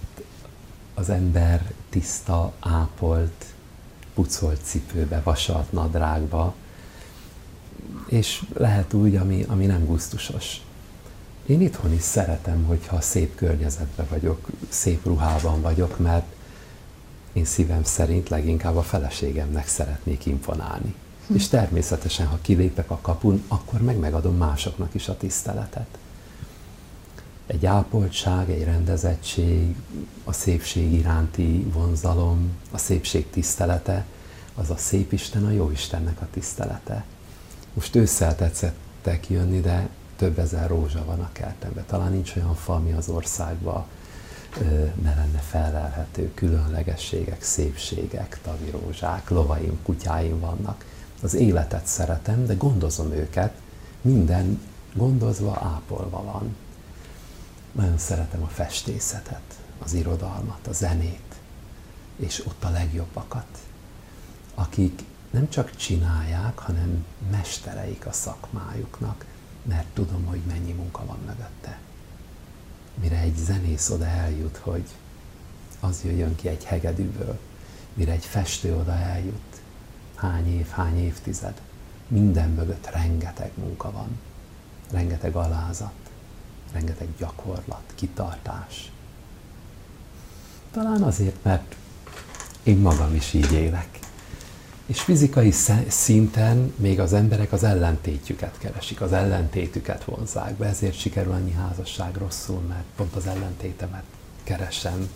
[0.94, 3.44] az ember tiszta, ápolt,
[4.14, 6.54] pucolt cipőbe, vasalt nadrágba,
[8.08, 10.60] és lehet úgy, ami, ami nem gusztusos
[11.50, 16.26] én itthon is szeretem, hogyha szép környezetben vagyok, szép ruhában vagyok, mert
[17.32, 20.94] én szívem szerint leginkább a feleségemnek szeretnék imponálni.
[21.26, 21.34] Hm.
[21.34, 25.98] És természetesen, ha kilépek a kapun, akkor meg megadom másoknak is a tiszteletet.
[27.46, 29.74] Egy ápoltság, egy rendezettség,
[30.24, 34.04] a szépség iránti vonzalom, a szépség tisztelete,
[34.54, 37.04] az a szép Isten, a jó Istennek a tisztelete.
[37.74, 39.88] Most ősszel tetszettek jönni, de
[40.20, 41.84] több ezer rózsa van a kertemben.
[41.86, 43.84] Talán nincs olyan fa, ami az országban
[45.02, 46.34] ne lenne felelhető.
[46.34, 50.84] Különlegességek, szépségek, tavi rózsák, lovaim, kutyáim vannak.
[51.22, 53.52] Az életet szeretem, de gondozom őket.
[54.00, 54.60] Minden
[54.94, 56.56] gondozva, ápolva van.
[57.72, 61.34] Nagyon szeretem a festészetet, az irodalmat, a zenét,
[62.16, 63.58] és ott a legjobbakat,
[64.54, 69.24] akik nem csak csinálják, hanem mestereik a szakmájuknak,
[69.62, 71.78] mert tudom, hogy mennyi munka van mögötte.
[72.94, 74.84] Mire egy zenész oda eljut, hogy
[75.80, 77.38] az jöjjön ki egy hegedűből,
[77.94, 79.60] mire egy festő oda eljut,
[80.14, 81.60] hány év, hány évtized,
[82.08, 84.18] minden mögött rengeteg munka van,
[84.90, 85.92] rengeteg alázat,
[86.72, 88.92] rengeteg gyakorlat, kitartás.
[90.70, 91.74] Talán azért, mert
[92.62, 93.98] én magam is így élek.
[94.90, 95.50] És fizikai
[95.88, 102.16] szinten még az emberek az ellentétjüket keresik, az ellentétüket vonzák be, ezért sikerül annyi házasság
[102.16, 104.02] rosszul, mert pont az ellentétemet
[104.42, 105.10] keresem.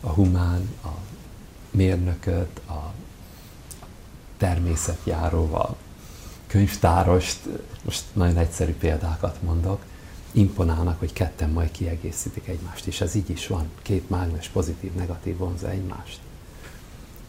[0.00, 0.88] A humán, a
[1.70, 2.92] mérnököt, a
[4.36, 5.76] természetjáróval,
[6.46, 7.38] könyvtárost,
[7.84, 9.84] most nagyon egyszerű példákat mondok,
[10.32, 13.70] imponálnak, hogy ketten majd kiegészítik egymást, és ez így is van.
[13.82, 16.18] Két mágnes pozitív, negatív vonza egymást.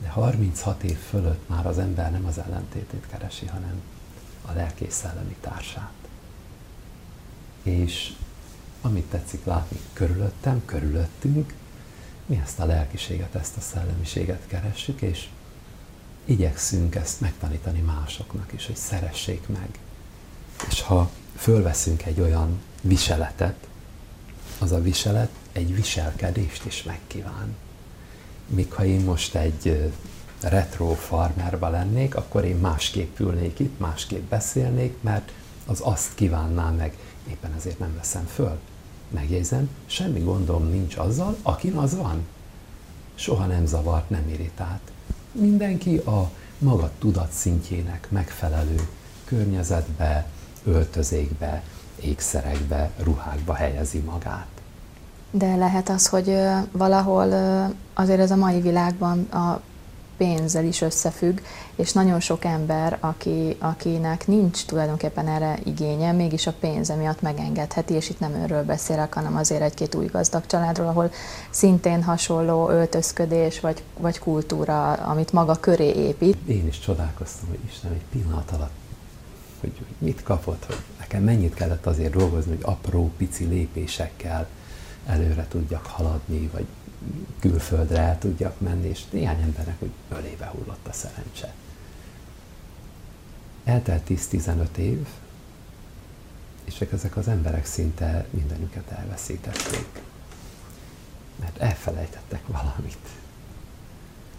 [0.02, 3.82] De 36 év fölött már az ember nem az ellentétét keresi, hanem
[4.46, 5.94] a lelkész szellemi társát.
[7.64, 8.14] És
[8.82, 11.54] amit tetszik látni körülöttem, körülöttünk,
[12.26, 15.28] mi ezt a lelkiséget, ezt a szellemiséget keressük, és
[16.26, 19.80] igyekszünk ezt megtanítani másoknak is, hogy szeressék meg.
[20.70, 23.68] És ha fölveszünk egy olyan viseletet,
[24.60, 27.56] az a viselet egy viselkedést is megkíván
[28.50, 29.92] míg ha én most egy
[30.42, 35.32] retro farmerba lennék, akkor én másképp ülnék itt, másképp beszélnék, mert
[35.66, 36.98] az azt kívánná meg.
[37.30, 38.60] Éppen ezért nem veszem föl.
[39.10, 42.28] Megjegyzem, semmi gondom nincs azzal, akin az van.
[43.16, 44.92] Soha nem zavart, nem irritált.
[45.32, 48.88] Mindenki a maga tudat szintjének megfelelő
[49.26, 50.28] környezetbe,
[50.64, 51.64] öltözékbe,
[52.02, 54.59] ékszerekbe, ruhákba helyezi magát.
[55.32, 56.38] De lehet az, hogy
[56.72, 57.34] valahol
[57.94, 59.62] azért ez a mai világban a
[60.18, 61.40] pénzzel is összefügg,
[61.76, 67.94] és nagyon sok ember, aki, akinek nincs tulajdonképpen erre igénye, mégis a pénze miatt megengedheti,
[67.94, 71.12] és itt nem őről beszélek, hanem azért egy-két új gazdag családról, ahol
[71.50, 76.38] szintén hasonló öltözködés vagy, vagy kultúra, amit maga köré épít.
[76.48, 78.74] Én is csodálkoztam, hogy Isten egy pillanat alatt,
[79.60, 84.48] hogy mit kapott, hogy nekem mennyit kellett azért dolgozni, hogy apró, pici lépésekkel
[85.10, 86.66] előre tudjak haladni, vagy
[87.40, 91.54] külföldre el tudjak menni, és néhány embernek hogy ölébe hullott a szerencse.
[93.64, 95.08] Eltelt 10-15 év,
[96.64, 100.02] és ezek az emberek szinte mindenüket elveszítették.
[101.40, 103.08] Mert elfelejtettek valamit.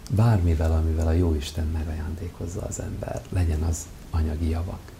[0.09, 4.91] Bármivel, amivel a Jóisten megajándékozza az ember, legyen az anyagi javak,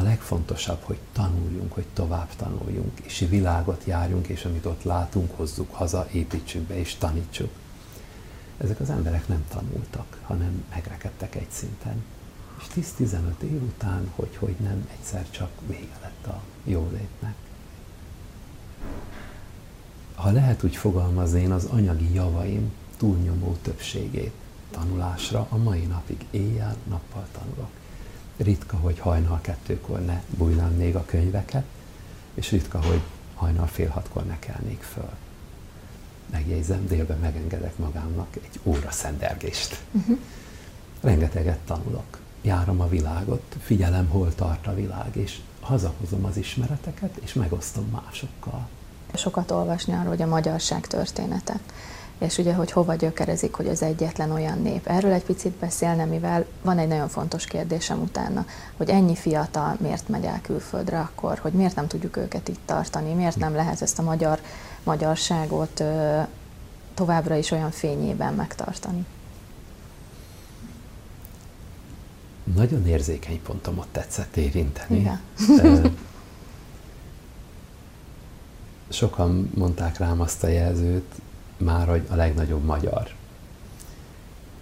[0.00, 5.74] a legfontosabb, hogy tanuljunk, hogy tovább tanuljunk, és világot járjunk, és amit ott látunk, hozzuk
[5.74, 7.50] haza, építsük be és tanítsuk.
[8.58, 12.04] Ezek az emberek nem tanultak, hanem megrekedtek egy szinten.
[12.58, 17.34] És 10-15 év után, hogy, hogy nem, egyszer csak vége lett a jólétnek.
[20.14, 24.32] Ha lehet úgy fogalmazni, én az anyagi javaim túlnyomó többségét
[24.70, 27.70] tanulásra a mai napig éjjel-nappal tanulok
[28.42, 31.64] ritka, hogy hajnal kettőkor ne bújnám még a könyveket,
[32.34, 33.00] és ritka, hogy
[33.34, 35.10] hajnal fél hatkor ne kelnék föl.
[36.30, 39.82] Megjegyzem, délben megengedek magámnak egy óra szendergést.
[39.92, 40.18] Uh-huh.
[41.00, 42.18] Rengeteget tanulok.
[42.42, 48.68] Járom a világot, figyelem, hol tart a világ, és hazahozom az ismereteket, és megosztom másokkal.
[49.14, 51.60] Sokat olvasni arról, hogy a magyarság története
[52.20, 54.86] és ugye, hogy hova gyökerezik, hogy az egyetlen olyan nép.
[54.86, 58.44] Erről egy picit beszélne, mivel van egy nagyon fontos kérdésem utána,
[58.76, 63.12] hogy ennyi fiatal miért megy el külföldre akkor, hogy miért nem tudjuk őket itt tartani,
[63.12, 64.40] miért nem lehet ezt a magyar
[64.82, 66.20] magyarságot ö,
[66.94, 69.06] továbbra is olyan fényében megtartani.
[72.54, 74.98] Nagyon érzékeny pontomot tetszett érinteni.
[74.98, 75.20] Igen.
[78.88, 81.14] Sokan mondták rám azt a jelzőt,
[81.60, 83.14] már hogy a legnagyobb magyar.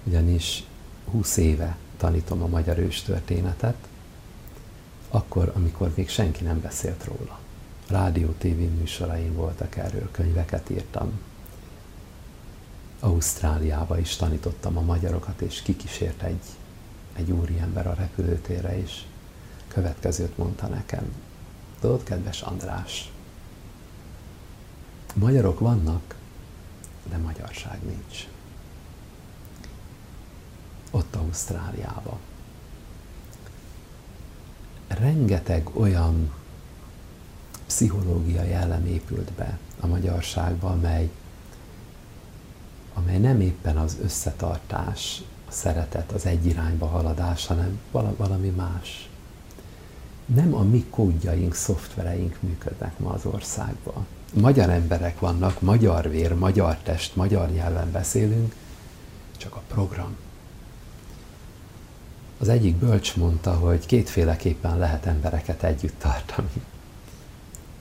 [0.05, 0.65] Ugyanis
[1.11, 3.77] 20 éve tanítom a magyar őstörténetet,
[5.09, 7.39] akkor, amikor még senki nem beszélt róla.
[7.89, 11.21] Rádió, TV műsoraim voltak erről, könyveket írtam.
[13.01, 16.43] Ausztráliába is tanítottam a magyarokat, és kikísért egy,
[17.15, 19.03] egy úriember a repülőtérre, és
[19.69, 21.13] következőt mondta nekem.
[21.81, 23.13] Tudod, kedves András,
[25.15, 26.18] magyarok vannak,
[27.11, 28.29] de magyarság nincs.
[30.91, 32.19] Ott Ausztráliába.
[34.89, 36.33] Rengeteg olyan
[37.67, 41.11] pszichológiai elem épült be a magyarságba, amely,
[42.95, 49.11] amely nem éppen az összetartás, a szeretet, az egy irányba haladás, hanem valami más.
[50.27, 56.77] Nem a mi kódjaink, szoftvereink működnek ma az országban magyar emberek vannak, magyar vér, magyar
[56.77, 58.55] test, magyar nyelven beszélünk,
[59.37, 60.17] csak a program.
[62.39, 66.63] Az egyik bölcs mondta, hogy kétféleképpen lehet embereket együtt tartani.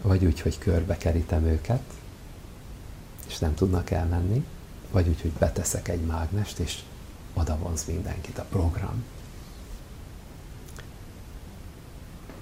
[0.02, 1.84] Vagy úgy, hogy körbe kerítem őket,
[3.28, 4.46] és nem tudnak elmenni,
[4.92, 6.80] vagy úgy, hogy beteszek egy mágnest, és
[7.34, 9.04] oda vonz mindenkit a program.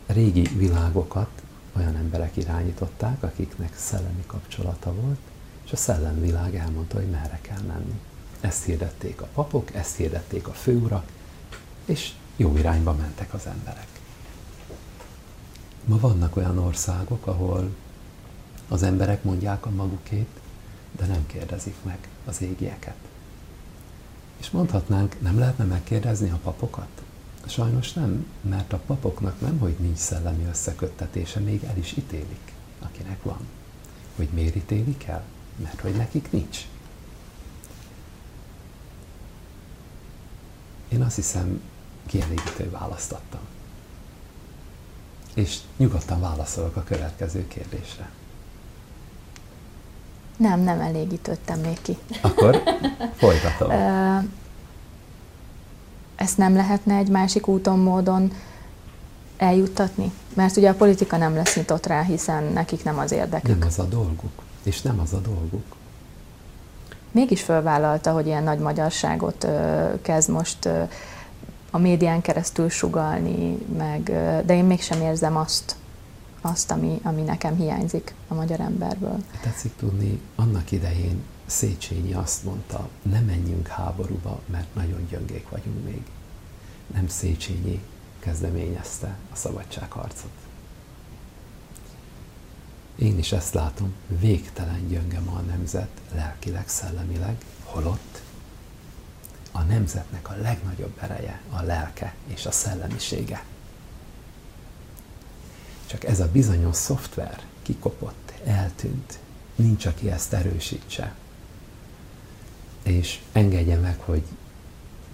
[0.05, 1.44] Régi világokat
[1.77, 5.19] olyan emberek irányították, akiknek szellemi kapcsolata volt,
[5.65, 7.99] és a szellemvilág elmondta, hogy merre kell menni.
[8.41, 11.11] Ezt hirdették a papok, ezt hirdették a főurak,
[11.85, 13.87] és jó irányba mentek az emberek.
[15.85, 17.75] Ma vannak olyan országok, ahol
[18.67, 20.29] az emberek mondják a magukét,
[20.91, 22.95] de nem kérdezik meg az égieket.
[24.37, 27.04] És mondhatnánk, nem lehetne megkérdezni a papokat?
[27.47, 33.23] Sajnos nem, mert a papoknak nem, hogy nincs szellemi összeköttetése, még el is ítélik, akinek
[33.23, 33.39] van.
[34.15, 35.23] Hogy miért ítélik el?
[35.55, 36.65] Mert hogy nekik nincs.
[40.87, 41.61] Én azt hiszem,
[42.05, 43.39] kielégítő választottam.
[45.33, 48.09] És nyugodtan válaszolok a következő kérdésre.
[50.37, 51.97] Nem, nem elégítődtem még ki.
[52.21, 52.63] Akkor
[53.15, 53.69] folytatom.
[56.25, 58.31] Ezt nem lehetne egy másik úton, módon
[59.37, 60.11] eljuttatni?
[60.33, 63.59] Mert ugye a politika nem lesz nyitott rá, hiszen nekik nem az érdekük.
[63.59, 65.75] Nem az a dolguk, és nem az a dolguk.
[67.11, 70.83] Mégis fölvállalta, hogy ilyen nagy magyarságot ö, kezd most ö,
[71.71, 74.03] a médián keresztül sugalni, meg,
[74.45, 75.75] de én mégsem érzem azt,
[76.41, 79.17] azt ami, ami nekem hiányzik a magyar emberből.
[79.41, 86.01] Tetszik tudni, annak idején Széchenyi azt mondta, ne menjünk háborúba, mert nagyon gyöngék vagyunk még.
[86.93, 87.81] Nem Széchenyi
[88.19, 90.31] kezdeményezte a szabadságharcot.
[92.95, 98.21] Én is ezt látom, végtelen gyönge ma a nemzet, lelkileg, szellemileg, holott
[99.51, 103.43] a nemzetnek a legnagyobb ereje a lelke és a szellemisége.
[105.85, 109.19] Csak ez a bizonyos szoftver kikopott, eltűnt,
[109.55, 111.15] nincs, aki ezt erősítse.
[112.83, 114.23] És engedje meg, hogy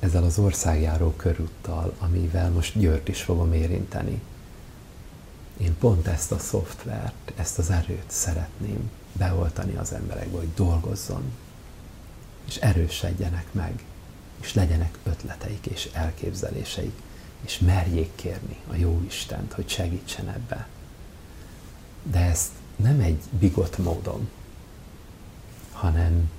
[0.02, 4.22] ezzel az országjáró körúttal, amivel most Győrt is fogom érinteni,
[5.58, 11.24] én pont ezt a szoftvert, ezt az erőt szeretném beoltani az emberekbe, hogy dolgozzon,
[12.48, 13.84] és erősödjenek meg,
[14.40, 17.02] és legyenek ötleteik és elképzeléseik,
[17.42, 20.68] és merjék kérni a jó Istent, hogy segítsen ebbe.
[22.04, 24.30] De ezt nem egy bigott módon,
[25.72, 26.32] hanem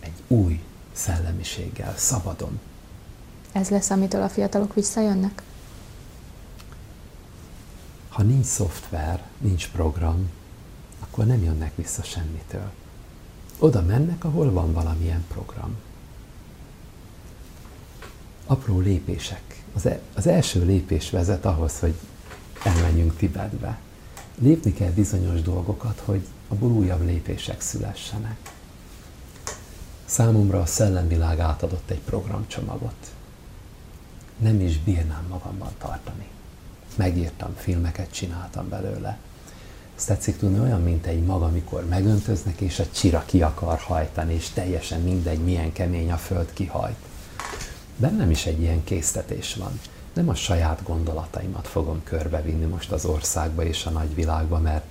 [0.00, 0.60] egy új
[0.96, 2.60] szellemiséggel, szabadon.
[3.52, 5.42] Ez lesz, amitől a fiatalok visszajönnek?
[8.08, 10.30] Ha nincs szoftver, nincs program,
[11.00, 12.70] akkor nem jönnek vissza semmitől.
[13.58, 15.76] Oda mennek, ahol van valamilyen program.
[18.46, 19.64] Apró lépések.
[19.74, 21.94] Az, e- az első lépés vezet ahhoz, hogy
[22.64, 23.78] elmenjünk Tibetbe.
[24.38, 28.36] Lépni kell bizonyos dolgokat, hogy abból újabb lépések szülessenek.
[30.06, 33.12] Számomra a szellemvilág átadott egy programcsomagot.
[34.38, 36.26] Nem is bírnám magamban tartani
[36.96, 39.18] megírtam, filmeket csináltam belőle.
[39.96, 44.34] Ezt tetszik tudni, olyan, mint egy mag, amikor megöntöznek, és a csira ki akar hajtani,
[44.34, 46.96] és teljesen mindegy, milyen kemény a föld kihajt.
[47.96, 49.80] Bennem is egy ilyen késztetés van.
[50.12, 54.84] Nem a saját gondolataimat fogom körbevinni most az országba és a nagyvilágba, mert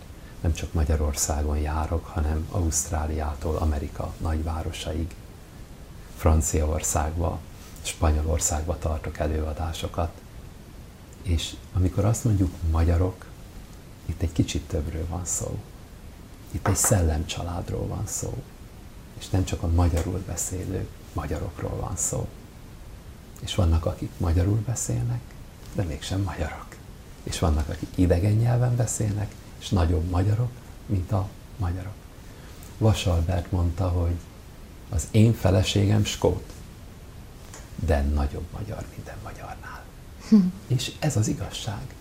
[0.46, 5.16] nem csak Magyarországon járok, hanem Ausztráliától Amerika nagyvárosaig,
[6.18, 7.40] Franciaországba,
[7.82, 10.12] Spanyolországba tartok előadásokat.
[11.22, 13.26] És amikor azt mondjuk magyarok,
[14.06, 15.60] itt egy kicsit többről van szó.
[16.52, 18.34] Itt egy szellemcsaládról van szó.
[19.20, 22.28] És nem csak a magyarul beszélő magyarokról van szó.
[23.40, 25.22] És vannak, akik magyarul beszélnek,
[25.74, 26.68] de mégsem magyarok.
[27.24, 30.52] És vannak, akik idegen nyelven beszélnek, és nagyobb magyarok,
[30.86, 31.94] mint a magyarok.
[32.78, 34.16] Vasalbert mondta, hogy
[34.90, 36.54] az én feleségem skót,
[37.76, 39.84] de nagyobb magyar minden magyarnál.
[40.30, 40.36] Hm.
[40.76, 41.94] És ez az igazság.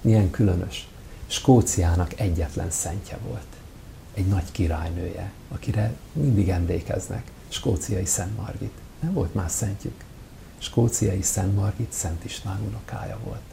[0.00, 0.88] Milyen különös.
[1.26, 3.46] Skóciának egyetlen szentje volt.
[4.14, 7.30] Egy nagy királynője, akire mindig emlékeznek.
[7.48, 8.72] Skóciai Szent Margit.
[9.00, 10.04] Nem volt más szentjük.
[10.58, 13.49] Skóciai Szent Margit Szent István unokája volt.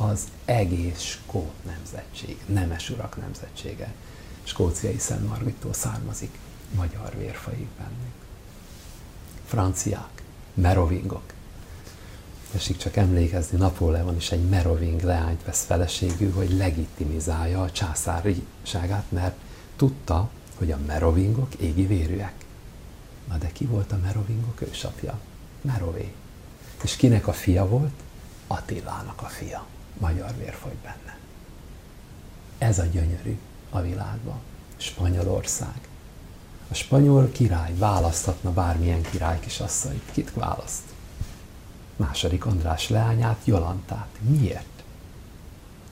[0.00, 3.94] Az egész skót nemzetség, nemes urak nemzetsége.
[4.42, 6.38] Skóciai Szent Margittól származik.
[6.74, 8.14] Magyar vérfaig bennük.
[9.46, 10.22] Franciák,
[10.54, 11.32] merovingok,
[12.54, 19.36] Esik csak emlékezni, Napóleon is egy meroving leányt vesz feleségül, hogy legitimizálja a császáriságát, mert
[19.76, 22.34] tudta, hogy a merovingok égi vérűek.
[23.28, 25.18] Na de ki volt a merovingok ősapja?
[25.60, 26.12] Merové.
[26.82, 28.02] És kinek a fia volt?
[28.46, 29.66] Attilának a fia.
[29.98, 31.16] Magyar vér folyt benne.
[32.58, 33.38] Ez a gyönyörű
[33.70, 34.38] a világban.
[34.76, 35.88] Spanyolország.
[36.70, 40.02] A spanyol király választhatna bármilyen király kisasszonyt.
[40.12, 40.82] Kit választ?
[41.98, 44.08] második András leányát, Jolantát.
[44.20, 44.82] Miért?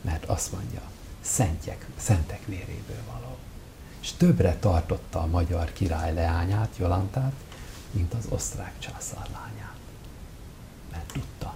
[0.00, 0.80] Mert azt mondja,
[1.20, 3.36] szentek, szentek véréből való.
[4.00, 7.32] És többre tartotta a magyar király leányát, Jolantát,
[7.90, 9.76] mint az osztrák császár lányát.
[10.90, 11.54] Mert tudta,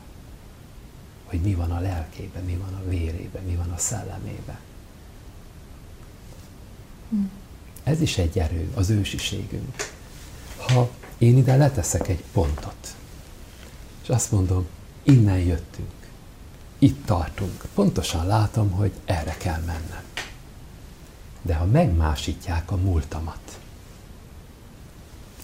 [1.30, 4.58] hogy mi van a lelkében, mi van a vérében, mi van a szellemében.
[7.08, 7.16] Hm.
[7.82, 9.92] Ez is egy erő, az ősiségünk.
[10.56, 12.94] Ha én ide leteszek egy pontot,
[14.10, 14.66] azt mondom,
[15.02, 15.90] innen jöttünk,
[16.78, 17.64] itt tartunk.
[17.74, 20.02] Pontosan látom, hogy erre kell mennem.
[21.42, 23.58] De ha megmásítják a múltamat,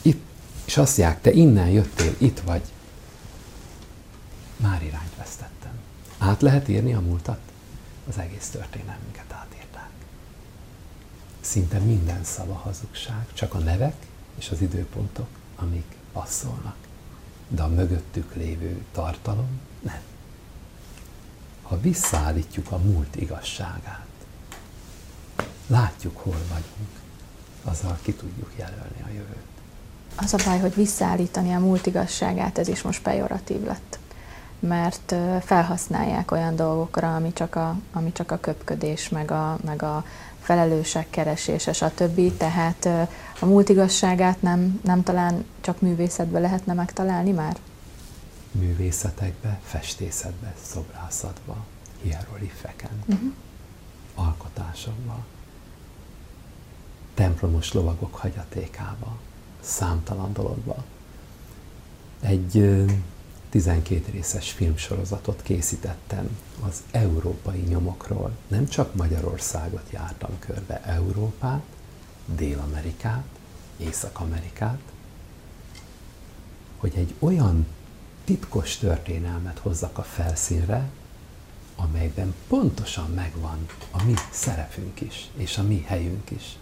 [0.03, 0.25] itt,
[0.65, 2.63] és azt mondják, te innen jöttél, itt vagy,
[4.57, 5.56] már irányt vesztettem.
[6.27, 7.41] Át lehet írni a múltat?
[8.09, 9.91] Az egész történelmünket átírták.
[11.41, 14.07] Szinte minden szava hazugság, csak a nevek
[14.39, 16.77] és az időpontok, amik passzolnak
[17.49, 20.01] de a mögöttük lévő tartalom nem.
[21.63, 24.07] Ha visszaállítjuk a múlt igazságát,
[25.67, 26.91] látjuk, hol vagyunk,
[27.65, 29.47] azzal ki tudjuk jelölni a jövőt.
[30.17, 33.99] az a baj, hogy visszaállítani a múlt igazságát, ez is most pejoratív lett.
[34.59, 40.05] Mert felhasználják olyan dolgokra, ami csak a, ami csak a köpködés, meg a, meg a
[40.41, 42.37] felelősek keresése, stb.
[42.37, 42.89] Tehát
[43.41, 47.57] a múlt igazságát nem, nem talán csak művészetbe lehetne megtalálni már?
[48.51, 51.57] Művészetekbe, festészetbe, szobrászatba,
[52.03, 53.33] hieroglifeken, uh-huh.
[54.15, 55.25] alkotásokba,
[57.15, 59.17] templomos lovagok hagyatékába,
[59.61, 60.85] számtalan dologba.
[62.21, 62.85] Egy
[63.57, 66.39] 12 részes filmsorozatot készítettem
[66.69, 68.31] az európai nyomokról.
[68.49, 71.63] Nem csak Magyarországot jártam körbe, Európát,
[72.27, 73.25] Dél-Amerikát,
[73.77, 74.79] Észak-Amerikát,
[76.77, 77.67] hogy egy olyan
[78.25, 80.89] titkos történelmet hozzak a felszínre,
[81.77, 86.57] amelyben pontosan megvan a mi szerepünk is, és a mi helyünk is.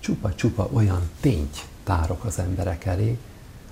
[0.00, 3.18] Csupa-csupa olyan tényt tárok az emberek elé,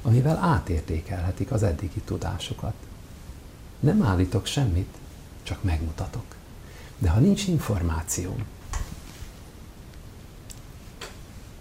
[0.07, 2.75] amivel átértékelhetik az eddigi tudásukat.
[3.81, 4.95] Nem állítok semmit,
[5.43, 6.25] csak megmutatok.
[6.99, 8.45] De ha nincs információm,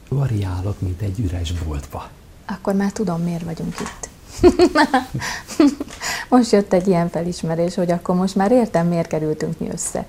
[0.09, 2.09] variálok, mint egy üres boltba.
[2.45, 4.09] Akkor már tudom, miért vagyunk itt.
[6.30, 10.05] most jött egy ilyen felismerés, hogy akkor most már értem, miért kerültünk mi össze.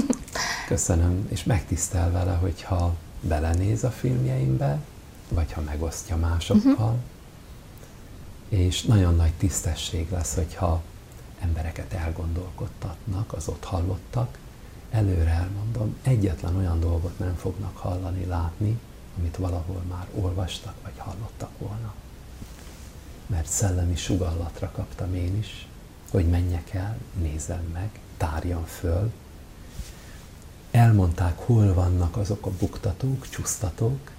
[0.68, 4.78] Köszönöm, és megtisztel vele, hogyha belenéz a filmjeimbe,
[5.28, 7.11] vagy ha megosztja másokkal, uh-huh
[8.52, 10.82] és nagyon nagy tisztesség lesz, hogyha
[11.40, 14.38] embereket elgondolkodtatnak az ott hallottak.
[14.90, 18.78] Előre elmondom, egyetlen olyan dolgot nem fognak hallani, látni,
[19.18, 21.94] amit valahol már olvastak vagy hallottak volna.
[23.26, 25.66] Mert szellemi sugallatra kaptam én is,
[26.10, 29.12] hogy menjek el, nézem meg, tárjam föl.
[30.70, 34.10] Elmondták, hol vannak azok a buktatók, csúsztatók,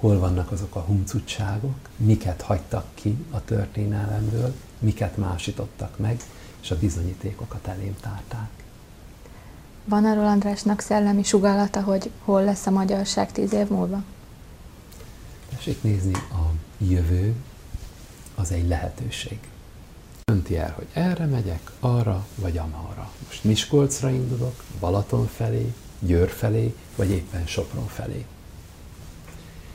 [0.00, 6.20] hol vannak azok a huncutságok, miket hagytak ki a történelemből, miket másítottak meg,
[6.60, 8.50] és a bizonyítékokat elém tárták.
[9.84, 14.02] Van arról Andrásnak szellemi sugallata, hogy hol lesz a magyarság tíz év múlva?
[15.48, 17.34] Tessék nézni, a jövő
[18.34, 19.38] az egy lehetőség.
[20.24, 23.10] Dönti el, hogy erre megyek, arra vagy amarra.
[23.26, 28.26] Most Miskolcra indulok, Balaton felé, Győr felé, vagy éppen Sopron felé.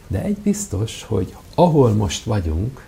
[0.07, 2.87] De egy biztos, hogy ahol most vagyunk,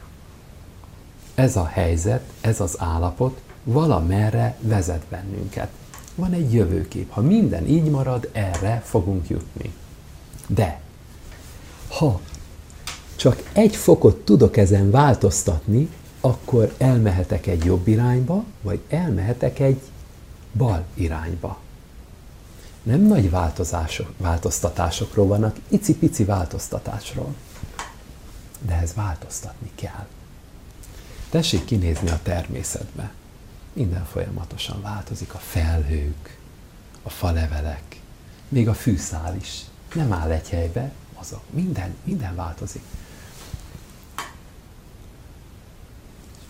[1.35, 5.69] ez a helyzet, ez az állapot valamerre vezet bennünket.
[6.15, 7.11] Van egy jövőkép.
[7.11, 9.73] Ha minden így marad, erre fogunk jutni.
[10.47, 10.81] De
[11.87, 12.19] ha
[13.15, 15.89] csak egy fokot tudok ezen változtatni,
[16.21, 19.81] akkor elmehetek egy jobb irányba, vagy elmehetek egy
[20.53, 21.57] bal irányba
[22.87, 27.35] nem nagy változások, változtatásokról vannak, icipici változtatásról.
[28.61, 30.07] De ez változtatni kell.
[31.29, 33.11] Tessék kinézni a természetbe.
[33.73, 35.33] Minden folyamatosan változik.
[35.33, 36.39] A felhők,
[37.03, 37.99] a falevelek,
[38.49, 39.61] még a fűszál is.
[39.93, 41.41] Nem áll egy helybe, azok.
[41.49, 42.83] Minden, minden változik.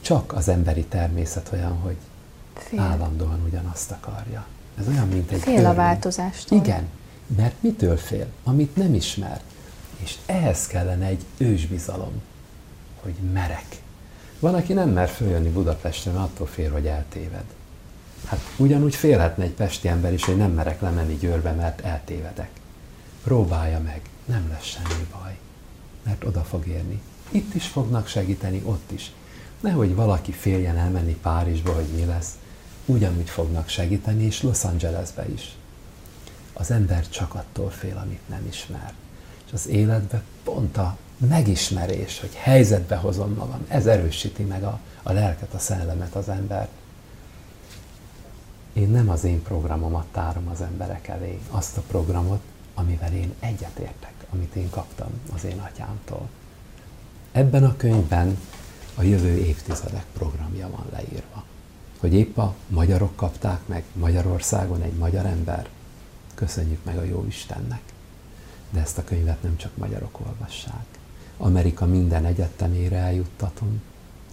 [0.02, 1.98] Csak az emberi természet olyan, hogy
[2.54, 2.80] Fél.
[2.80, 4.46] állandóan ugyanazt akarja.
[4.80, 6.58] Ez olyan, mint egy Fél a változástól.
[6.58, 6.88] Igen,
[7.36, 8.28] mert mitől fél?
[8.44, 9.42] Amit nem ismer.
[10.04, 12.22] És ehhez kellene egy ősbizalom,
[13.02, 13.66] hogy merek.
[14.40, 17.44] Van, aki nem mer följönni Budapestre, mert attól fél, hogy eltéved.
[18.26, 22.50] Hát ugyanúgy félhetne egy pesti ember is, hogy nem merek lemenni Győrbe, mert eltévedek.
[23.24, 25.38] Próbálja meg, nem lesz semmi baj,
[26.04, 27.02] mert oda fog érni.
[27.30, 29.12] Itt is fognak segíteni, ott is.
[29.60, 32.32] Nehogy valaki féljen elmenni Párizsba, hogy mi lesz,
[32.88, 35.56] ugyanúgy fognak segíteni, és Los Angelesbe is.
[36.54, 38.94] Az ember csak attól fél, amit nem ismer.
[39.46, 45.12] És az életbe pont a megismerés, hogy helyzetbe hozom magam, ez erősíti meg a, a
[45.12, 46.70] lelket, a szellemet, az embert.
[48.74, 52.42] Én nem az én programomat tárom az emberek elé, azt a programot,
[52.74, 56.30] amivel én egyetértek, amit én kaptam az én atyámtól.
[57.32, 58.38] Ebben a könyvben
[58.96, 61.44] a jövő évtizedek programja van leírva
[62.00, 65.70] hogy épp a magyarok kapták meg Magyarországon egy magyar ember.
[66.34, 67.82] Köszönjük meg a jó Istennek.
[68.70, 70.86] De ezt a könyvet nem csak magyarok olvassák.
[71.38, 73.82] Amerika minden egyetemére eljuttatom,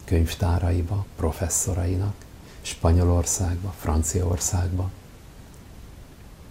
[0.04, 2.14] könyvtáraiba, professzorainak,
[2.60, 4.90] Spanyolországba, Franciaországba.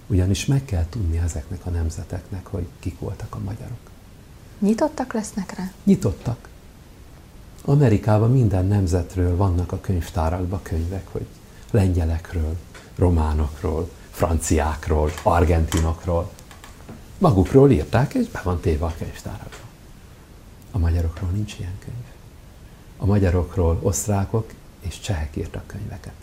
[0.08, 3.90] Ugyanis meg kell tudni ezeknek a nemzeteknek, hogy kik voltak a magyarok.
[4.60, 5.72] Nyitottak lesznek rá?
[5.84, 6.50] Nyitottak.
[7.66, 11.26] Amerikában minden nemzetről vannak a könyvtárakban könyvek, hogy
[11.72, 12.58] lengyelekről,
[12.96, 16.32] románokról, franciákról, argentinokról.
[17.18, 19.70] Magukról írták, és be van téve a könyvtárakban.
[20.72, 22.04] A magyarokról nincs ilyen könyv.
[22.98, 26.14] A magyarokról osztrákok és csehek írtak könyveket.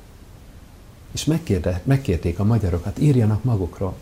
[1.12, 3.94] És megkérde, megkérték a magyarokat, írjanak magukról.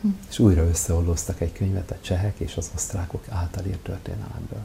[0.00, 0.08] Hm.
[0.28, 4.64] És újra összeollóztak egy könyvet a csehek és az osztrákok által írt történelemből.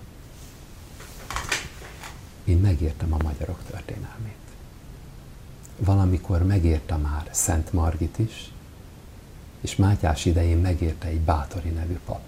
[2.43, 4.37] Én megértem a magyarok történelmét.
[5.77, 8.51] Valamikor megérte már Szent Margit is,
[9.61, 12.21] és Mátyás idején megérte egy Bátori nevű pap.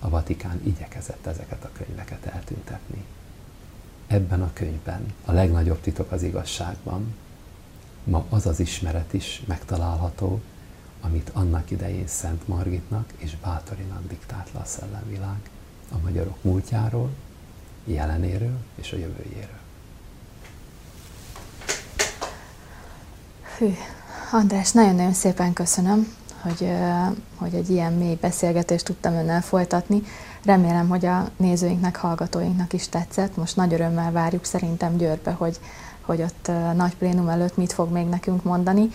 [0.00, 3.04] A Vatikán igyekezett ezeket a könyveket eltüntetni.
[4.06, 7.14] Ebben a könyvben a legnagyobb titok az igazságban.
[8.04, 10.40] Ma az az ismeret is megtalálható,
[11.00, 15.50] amit annak idején Szent Margitnak és Bátorinak diktált le a szellemvilág
[15.92, 17.10] a magyarok múltjáról,
[17.90, 19.58] jelenéről és a jövőjéről.
[23.58, 23.74] Hű,
[24.32, 26.72] András, nagyon-nagyon szépen köszönöm, hogy,
[27.36, 30.02] hogy egy ilyen mély beszélgetést tudtam önnel folytatni.
[30.44, 33.36] Remélem, hogy a nézőinknek, hallgatóinknak is tetszett.
[33.36, 35.60] Most nagy örömmel várjuk szerintem Győrbe, hogy,
[36.00, 38.88] hogy ott nagy plénum előtt mit fog még nekünk mondani.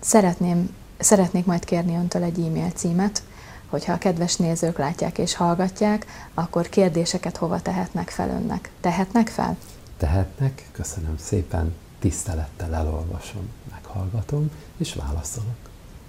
[0.00, 3.22] Szeretném, szeretnék majd kérni öntől egy e-mail címet,
[3.70, 8.70] hogyha a kedves nézők látják és hallgatják, akkor kérdéseket hova tehetnek fel önnek.
[8.80, 9.56] Tehetnek fel?
[9.96, 15.56] Tehetnek, köszönöm szépen, tisztelettel elolvasom, meghallgatom és válaszolok.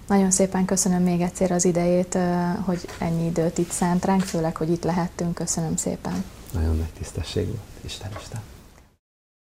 [0.06, 2.18] Nagyon szépen köszönöm még egyszer az idejét,
[2.64, 5.34] hogy ennyi időt itt szánt ránk, főleg, hogy itt lehettünk.
[5.34, 6.24] Köszönöm szépen.
[6.52, 7.60] Nagyon nagy tisztesség volt.
[7.84, 8.51] Isten Isten.